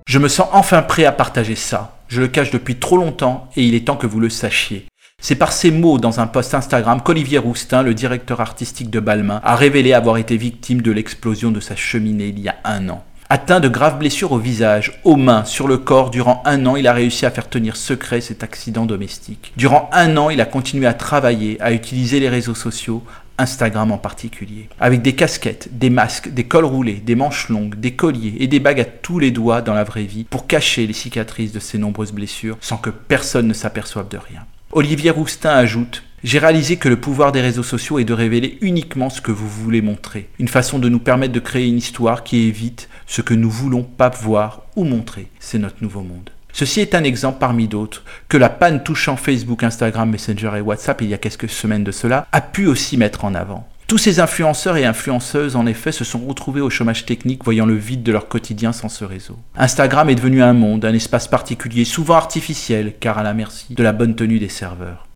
Je 0.07 0.19
me 0.19 0.29
sens 0.29 0.49
enfin 0.53 0.83
prêt 0.83 1.05
à 1.05 1.13
partager 1.13 1.55
ça. 1.55 2.02
Je 2.13 2.21
le 2.21 2.29
cache 2.29 2.51
depuis 2.51 2.75
trop 2.77 2.99
longtemps 2.99 3.49
et 3.57 3.65
il 3.65 3.75
est 3.75 3.87
temps 3.87 3.97
que 3.97 4.07
vous 4.07 4.21
le 4.21 4.29
sachiez. 4.29 4.85
C'est 5.19 5.35
par 5.35 5.51
ces 5.51 5.71
mots 5.71 5.97
dans 5.97 6.21
un 6.21 6.27
post 6.27 6.53
Instagram 6.53 7.01
qu'Olivier 7.03 7.39
Roustin, 7.39 7.83
le 7.83 7.95
directeur 7.95 8.43
artistique 8.43 8.91
de 8.91 9.01
Balmain, 9.01 9.41
a 9.43 9.57
révélé 9.57 9.95
avoir 9.95 10.19
été 10.19 10.37
victime 10.37 10.83
de 10.83 10.93
l'explosion 10.93 11.51
de 11.51 11.59
sa 11.59 11.75
cheminée 11.75 12.27
il 12.27 12.41
y 12.41 12.51
a 12.51 12.57
un 12.65 12.91
an. 12.91 13.03
Atteint 13.31 13.61
de 13.61 13.69
graves 13.71 13.99
blessures 13.99 14.33
au 14.33 14.39
visage, 14.39 15.01
aux 15.05 15.17
mains, 15.17 15.47
sur 15.47 15.67
le 15.67 15.79
corps, 15.79 16.11
durant 16.11 16.43
un 16.45 16.67
an, 16.67 16.77
il 16.77 16.87
a 16.87 16.93
réussi 16.93 17.25
à 17.25 17.31
faire 17.31 17.49
tenir 17.49 17.77
secret 17.77 18.21
cet 18.21 18.43
accident 18.43 18.85
domestique. 18.85 19.55
Durant 19.57 19.89
un 19.95 20.19
an, 20.19 20.29
il 20.29 20.43
a 20.43 20.45
continué 20.45 20.87
à 20.87 20.93
travailler, 20.93 21.59
à 21.63 21.73
utiliser 21.73 22.21
les 22.21 22.29
réseaux 22.29 22.55
sociaux, 22.55 23.03
Instagram 23.43 23.93
en 23.93 23.99
particulier. 23.99 24.69
Avec 24.81 25.03
des 25.03 25.15
casquettes, 25.15 25.69
des 25.79 25.91
masques, 25.91 26.33
des 26.33 26.45
cols 26.45 26.65
roulés, 26.65 27.03
des 27.05 27.15
manches 27.15 27.49
longues, 27.49 27.75
des 27.75 27.93
colliers 27.93 28.37
et 28.39 28.47
des 28.47 28.61
bagues 28.61 28.81
à 28.81 28.85
tous 28.85 29.19
les 29.19 29.31
doigts 29.31 29.61
dans 29.61 29.75
la 29.75 29.85
vraie 29.85 30.05
vie 30.05 30.25
pour 30.25 30.47
cacher 30.47 30.87
les 30.87 30.93
cicatrices 30.93 31.53
de 31.53 31.61
ses 31.61 31.79
nombreuses 31.79 32.13
blessures 32.13 32.57
sans 32.61 32.79
que 32.79 32.91
personne 32.91 33.49
ne 33.49 33.55
s'aperçoive 33.55 34.09
de 34.09 34.17
rien. 34.17 34.47
Olivier 34.73 35.11
Roustin 35.11 35.51
ajoute 35.51 36.03
j'ai 36.25 36.39
réalisé 36.39 36.77
que 36.77 36.89
le 36.89 37.01
pouvoir 37.01 37.33
des 37.33 37.41
réseaux 37.41 37.65
sociaux 37.65 37.99
est 37.99 38.05
de 38.05 38.13
révéler 38.13 38.57
uniquement 38.61 39.11
ce 39.11 39.21
que 39.21 39.33
vous 39.33 39.49
voulez 39.49 39.83
montrer. 39.83 40.29
Une 40.39 40.47
façon 40.47 40.79
de 40.79 40.89
nous 40.89 41.01
permettre 41.01 41.33
de 41.33 41.41
créer 41.41 41.67
une 41.67 41.79
histoire 41.79 42.23
qui 42.23 42.47
évite 42.47 42.89
ce 43.09 43.23
que 43.23 43.35
nous 43.35 43.51
voulons 43.51 43.83
pas 43.83 44.09
voir 44.09 44.63
ou 44.77 44.85
montrer. 44.85 45.27
C'est 45.41 45.59
notre 45.59 45.83
nouveau 45.83 46.03
monde. 46.03 46.31
Ceci 46.53 46.81
est 46.81 46.95
un 46.95 47.05
exemple 47.05 47.39
parmi 47.41 47.67
d'autres 47.67 48.05
que 48.29 48.37
la 48.37 48.51
panne 48.51 48.83
touchant 48.83 49.17
Facebook, 49.17 49.63
Instagram, 49.63 50.11
Messenger 50.11 50.53
et 50.57 50.61
WhatsApp 50.61 51.01
il 51.01 51.09
y 51.09 51.15
a 51.15 51.19
quelques 51.19 51.49
semaines 51.49 51.85
de 51.85 51.93
cela 51.93 52.27
a 52.33 52.41
pu 52.41 52.67
aussi 52.67 52.97
mettre 52.97 53.25
en 53.25 53.35
avant. 53.35 53.67
Tous 53.87 53.99
ces 53.99 54.21
influenceurs 54.21 54.77
et 54.77 54.87
influenceuses, 54.87 55.57
en 55.57 55.67
effet, 55.67 55.93
se 55.93 56.05
sont 56.05 56.21
retrouvés 56.21 56.63
au 56.63 56.71
chômage 56.71 57.05
technique, 57.05 57.45
voyant 57.45 57.67
le 57.67 57.75
vide 57.75 58.03
de 58.03 58.13
leur 58.13 58.29
quotidien 58.29 58.73
sans 58.73 58.89
ce 58.89 59.05
réseau. 59.05 59.37
Instagram 59.57 60.09
est 60.09 60.15
devenu 60.15 60.43
un 60.43 60.55
monde, 60.55 60.85
un 60.85 60.95
espace 60.95 61.29
particulier, 61.29 61.85
souvent 61.85 62.15
artificiel, 62.15 62.95
car 62.99 63.19
à 63.19 63.23
la 63.23 63.35
merci 63.35 63.75
de 63.75 63.83
la 63.83 63.93
bonne 63.93 64.15
tenue 64.15 64.39
des 64.39 64.49
serveurs. 64.49 65.07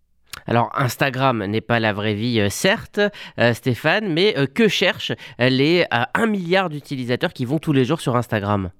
Alors 0.46 0.70
Instagram 0.74 1.44
n'est 1.46 1.60
pas 1.60 1.80
la 1.80 1.92
vraie 1.92 2.14
vie, 2.14 2.40
euh, 2.40 2.50
certes, 2.50 3.00
euh, 3.40 3.54
Stéphane, 3.54 4.12
mais 4.12 4.36
euh, 4.36 4.46
que 4.46 4.68
cherchent 4.68 5.12
les 5.38 5.86
1 5.90 6.26
milliard 6.26 6.68
d'utilisateurs 6.68 7.32
qui 7.32 7.44
vont 7.44 7.58
tous 7.58 7.72
les 7.72 7.84
jours 7.84 8.00
sur 8.00 8.16
Instagram? 8.16 8.70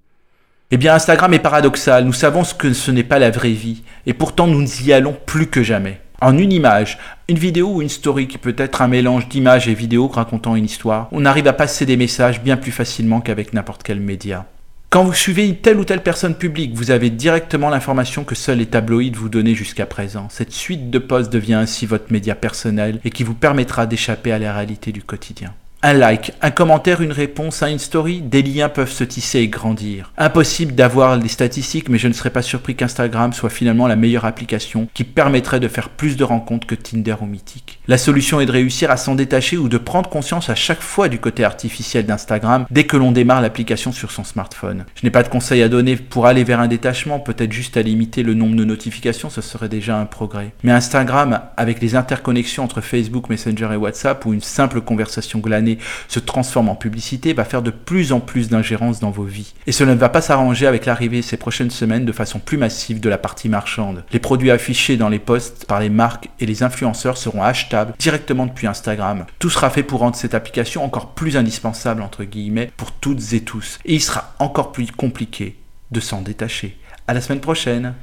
Eh 0.72 0.78
bien, 0.78 0.94
Instagram 0.94 1.32
est 1.32 1.38
paradoxal. 1.38 2.04
Nous 2.04 2.12
savons 2.12 2.42
ce 2.42 2.52
que 2.52 2.72
ce 2.72 2.90
n'est 2.90 3.04
pas 3.04 3.20
la 3.20 3.30
vraie 3.30 3.50
vie. 3.50 3.82
Et 4.04 4.14
pourtant, 4.14 4.48
nous 4.48 4.82
y 4.82 4.92
allons 4.92 5.16
plus 5.26 5.46
que 5.46 5.62
jamais. 5.62 6.00
En 6.20 6.36
une 6.36 6.52
image, 6.52 6.98
une 7.28 7.38
vidéo 7.38 7.74
ou 7.74 7.82
une 7.82 7.88
story 7.88 8.26
qui 8.26 8.38
peut 8.38 8.54
être 8.58 8.82
un 8.82 8.88
mélange 8.88 9.28
d'images 9.28 9.68
et 9.68 9.74
vidéos 9.74 10.08
racontant 10.08 10.56
une 10.56 10.64
histoire, 10.64 11.08
on 11.12 11.24
arrive 11.24 11.46
à 11.46 11.52
passer 11.52 11.86
des 11.86 11.96
messages 11.96 12.42
bien 12.42 12.56
plus 12.56 12.72
facilement 12.72 13.20
qu'avec 13.20 13.52
n'importe 13.52 13.82
quel 13.84 14.00
média. 14.00 14.46
Quand 14.90 15.04
vous 15.04 15.12
suivez 15.12 15.46
une 15.46 15.56
telle 15.56 15.78
ou 15.78 15.84
telle 15.84 16.02
personne 16.02 16.34
publique, 16.34 16.74
vous 16.74 16.90
avez 16.90 17.10
directement 17.10 17.68
l'information 17.68 18.24
que 18.24 18.34
seuls 18.34 18.58
les 18.58 18.66
tabloïds 18.66 19.12
vous 19.12 19.28
donnaient 19.28 19.54
jusqu'à 19.54 19.84
présent. 19.84 20.28
Cette 20.30 20.52
suite 20.52 20.90
de 20.90 20.98
posts 20.98 21.32
devient 21.32 21.54
ainsi 21.54 21.86
votre 21.86 22.12
média 22.12 22.34
personnel 22.34 22.98
et 23.04 23.10
qui 23.10 23.22
vous 23.22 23.34
permettra 23.34 23.86
d'échapper 23.86 24.32
à 24.32 24.38
la 24.38 24.54
réalité 24.54 24.92
du 24.92 25.02
quotidien. 25.02 25.52
Un 25.88 25.92
like, 25.92 26.32
un 26.42 26.50
commentaire, 26.50 27.00
une 27.00 27.12
réponse 27.12 27.62
à 27.62 27.70
une 27.70 27.78
story, 27.78 28.20
des 28.20 28.42
liens 28.42 28.68
peuvent 28.68 28.90
se 28.90 29.04
tisser 29.04 29.38
et 29.38 29.46
grandir. 29.46 30.10
Impossible 30.18 30.74
d'avoir 30.74 31.16
les 31.16 31.28
statistiques, 31.28 31.88
mais 31.88 31.98
je 31.98 32.08
ne 32.08 32.12
serais 32.12 32.30
pas 32.30 32.42
surpris 32.42 32.74
qu'Instagram 32.74 33.32
soit 33.32 33.50
finalement 33.50 33.86
la 33.86 33.94
meilleure 33.94 34.24
application 34.24 34.88
qui 34.94 35.04
permettrait 35.04 35.60
de 35.60 35.68
faire 35.68 35.90
plus 35.90 36.16
de 36.16 36.24
rencontres 36.24 36.66
que 36.66 36.74
Tinder 36.74 37.14
ou 37.20 37.26
Mythique. 37.26 37.78
La 37.86 37.98
solution 37.98 38.40
est 38.40 38.46
de 38.46 38.50
réussir 38.50 38.90
à 38.90 38.96
s'en 38.96 39.14
détacher 39.14 39.58
ou 39.58 39.68
de 39.68 39.78
prendre 39.78 40.10
conscience 40.10 40.50
à 40.50 40.56
chaque 40.56 40.82
fois 40.82 41.08
du 41.08 41.20
côté 41.20 41.44
artificiel 41.44 42.04
d'Instagram 42.04 42.66
dès 42.68 42.82
que 42.82 42.96
l'on 42.96 43.12
démarre 43.12 43.40
l'application 43.40 43.92
sur 43.92 44.10
son 44.10 44.24
smartphone. 44.24 44.86
Je 44.96 45.06
n'ai 45.06 45.12
pas 45.12 45.22
de 45.22 45.28
conseils 45.28 45.62
à 45.62 45.68
donner 45.68 45.94
pour 45.94 46.26
aller 46.26 46.42
vers 46.42 46.58
un 46.58 46.66
détachement, 46.66 47.20
peut-être 47.20 47.52
juste 47.52 47.76
à 47.76 47.82
limiter 47.82 48.24
le 48.24 48.34
nombre 48.34 48.56
de 48.56 48.64
notifications, 48.64 49.30
ce 49.30 49.40
serait 49.40 49.68
déjà 49.68 49.96
un 49.96 50.06
progrès. 50.06 50.50
Mais 50.64 50.72
Instagram, 50.72 51.42
avec 51.56 51.80
les 51.80 51.94
interconnexions 51.94 52.64
entre 52.64 52.80
Facebook, 52.80 53.30
Messenger 53.30 53.68
et 53.72 53.76
WhatsApp 53.76 54.26
ou 54.26 54.34
une 54.34 54.42
simple 54.42 54.80
conversation 54.80 55.38
glanée 55.38 55.75
se 56.08 56.20
transforme 56.20 56.68
en 56.68 56.74
publicité, 56.74 57.32
va 57.32 57.44
faire 57.44 57.62
de 57.62 57.70
plus 57.70 58.12
en 58.12 58.20
plus 58.20 58.48
d'ingérence 58.48 59.00
dans 59.00 59.10
vos 59.10 59.24
vies. 59.24 59.54
Et 59.66 59.72
cela 59.72 59.94
ne 59.94 59.98
va 59.98 60.08
pas 60.08 60.20
s'arranger 60.20 60.66
avec 60.66 60.86
l'arrivée 60.86 61.22
ces 61.22 61.36
prochaines 61.36 61.70
semaines 61.70 62.04
de 62.04 62.12
façon 62.12 62.38
plus 62.38 62.58
massive 62.58 63.00
de 63.00 63.08
la 63.08 63.18
partie 63.18 63.48
marchande. 63.48 64.04
Les 64.12 64.18
produits 64.18 64.50
affichés 64.50 64.96
dans 64.96 65.08
les 65.08 65.18
posts 65.18 65.64
par 65.66 65.80
les 65.80 65.90
marques 65.90 66.28
et 66.40 66.46
les 66.46 66.62
influenceurs 66.62 67.16
seront 67.16 67.42
achetables 67.42 67.94
directement 67.98 68.46
depuis 68.46 68.66
Instagram. 68.66 69.26
Tout 69.38 69.50
sera 69.50 69.70
fait 69.70 69.82
pour 69.82 70.00
rendre 70.00 70.16
cette 70.16 70.34
application 70.34 70.84
encore 70.84 71.14
plus 71.14 71.36
indispensable 71.36 72.02
entre 72.02 72.24
guillemets 72.24 72.70
pour 72.76 72.92
toutes 72.92 73.32
et 73.32 73.40
tous. 73.40 73.78
Et 73.84 73.94
il 73.94 74.02
sera 74.02 74.34
encore 74.38 74.72
plus 74.72 74.90
compliqué 74.90 75.56
de 75.90 76.00
s'en 76.00 76.22
détacher. 76.22 76.76
À 77.06 77.14
la 77.14 77.20
semaine 77.20 77.40
prochaine. 77.40 77.94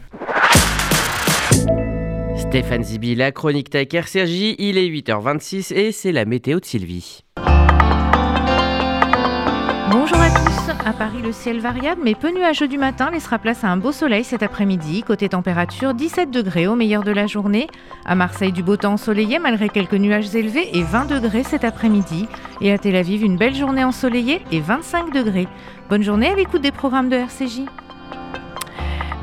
Stéphane 2.54 2.84
Zibi, 2.84 3.16
la 3.16 3.32
chronique 3.32 3.72
Tech 3.72 3.92
RCJ, 3.92 4.54
il 4.60 4.78
est 4.78 4.88
8h26 4.88 5.74
et 5.74 5.92
c'est 5.92 6.12
la 6.12 6.24
météo 6.24 6.60
de 6.60 6.66
Sylvie. 6.66 7.24
Bonjour 9.92 10.20
à 10.20 10.30
tous. 10.30 10.70
À 10.86 10.94
Paris, 10.94 11.24
le 11.24 11.32
ciel 11.32 11.60
variable 11.60 12.02
mais 12.04 12.14
peu 12.14 12.30
nuageux 12.30 12.68
du 12.68 12.78
matin 12.78 13.10
laissera 13.10 13.40
place 13.40 13.64
à 13.64 13.70
un 13.70 13.78
beau 13.78 13.92
soleil 13.92 14.24
cet 14.24 14.44
après-midi. 14.44 15.02
Côté 15.02 15.30
température, 15.30 15.96
17 15.96 16.30
degrés 16.30 16.68
au 16.68 16.76
meilleur 16.76 17.04
de 17.04 17.12
la 17.12 17.26
journée. 17.26 17.66
À 18.06 18.14
Marseille, 18.14 18.52
du 18.52 18.62
beau 18.62 18.78
temps 18.78 18.94
ensoleillé 18.94 19.40
malgré 19.40 19.68
quelques 19.68 19.94
nuages 19.94 20.36
élevés 20.36 20.78
et 20.78 20.84
20 20.84 21.06
degrés 21.06 21.44
cet 21.44 21.64
après-midi. 21.64 22.28
Et 22.62 22.72
à 22.72 22.78
Tel 22.78 22.96
Aviv, 22.96 23.24
une 23.24 23.38
belle 23.38 23.56
journée 23.56 23.84
ensoleillée 23.84 24.44
et 24.52 24.60
25 24.60 25.12
degrés. 25.12 25.48
Bonne 25.90 26.04
journée 26.04 26.28
à 26.28 26.36
l'écoute 26.36 26.62
des 26.62 26.72
programmes 26.72 27.10
de 27.10 27.16
RCJ. 27.16 27.62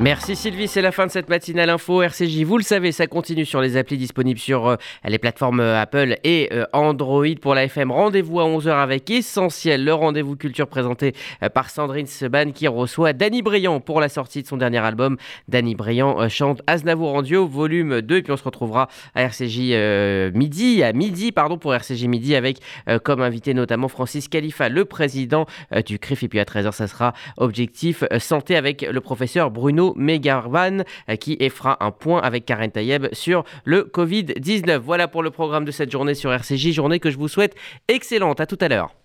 Merci 0.01 0.35
Sylvie, 0.35 0.67
c'est 0.67 0.81
la 0.81 0.91
fin 0.91 1.05
de 1.05 1.11
cette 1.11 1.29
matinale 1.29 1.69
info 1.69 2.01
RCJ. 2.01 2.41
Vous 2.41 2.57
le 2.57 2.63
savez, 2.63 2.91
ça 2.91 3.05
continue 3.05 3.45
sur 3.45 3.61
les 3.61 3.77
applis 3.77 3.97
disponibles 3.97 4.39
sur 4.39 4.67
euh, 4.67 4.75
les 5.05 5.19
plateformes 5.19 5.59
euh, 5.59 5.79
Apple 5.79 6.17
et 6.23 6.49
euh, 6.51 6.65
Android 6.73 7.27
pour 7.39 7.53
la 7.53 7.65
FM. 7.65 7.91
Rendez-vous 7.91 8.39
à 8.39 8.45
11h 8.45 8.71
avec 8.71 9.11
Essentiel, 9.11 9.85
le 9.85 9.93
rendez-vous 9.93 10.35
culture 10.35 10.65
présenté 10.65 11.13
par 11.53 11.69
Sandrine 11.69 12.07
Seban 12.07 12.51
qui 12.51 12.67
reçoit 12.67 13.13
Danny 13.13 13.43
Briand 13.43 13.79
pour 13.79 14.01
la 14.01 14.09
sortie 14.09 14.41
de 14.41 14.47
son 14.47 14.57
dernier 14.57 14.79
album. 14.79 15.17
Danny 15.47 15.75
Briand 15.75 16.27
chante 16.29 16.63
Aznavour 16.65 17.13
en 17.13 17.21
volume 17.45 18.01
2 18.01 18.17
et 18.17 18.21
puis 18.23 18.33
on 18.33 18.37
se 18.37 18.43
retrouvera 18.43 18.87
à 19.13 19.21
RCJ 19.21 20.33
midi, 20.33 20.81
à 20.81 20.93
midi 20.93 21.31
pardon 21.31 21.59
pour 21.59 21.75
RCJ 21.75 22.05
midi 22.05 22.33
avec 22.33 22.57
comme 23.03 23.21
invité 23.21 23.53
notamment 23.53 23.87
Francis 23.87 24.27
Khalifa, 24.27 24.67
le 24.67 24.85
président 24.85 25.45
du 25.85 25.99
CRIF 25.99 26.23
et 26.23 26.27
puis 26.27 26.39
à 26.39 26.43
13h 26.43 26.71
ça 26.71 26.87
sera 26.87 27.13
Objectif 27.37 28.03
Santé 28.17 28.55
avec 28.55 28.81
le 28.81 28.99
professeur 28.99 29.51
Bruno 29.51 29.90
Megarvan 29.95 30.83
euh, 31.09 31.15
qui 31.15 31.37
fera 31.49 31.83
un 31.83 31.91
point 31.91 32.21
avec 32.21 32.45
Karen 32.45 32.71
Tayeb 32.71 33.07
sur 33.13 33.43
le 33.65 33.83
Covid-19. 33.83 34.77
Voilà 34.77 35.07
pour 35.07 35.23
le 35.23 35.31
programme 35.31 35.65
de 35.65 35.71
cette 35.71 35.91
journée 35.91 36.13
sur 36.13 36.31
RCJ, 36.31 36.71
journée 36.71 36.99
que 36.99 37.09
je 37.09 37.17
vous 37.17 37.27
souhaite 37.27 37.55
excellente. 37.87 38.39
À 38.39 38.45
tout 38.45 38.57
à 38.61 38.67
l'heure. 38.67 39.00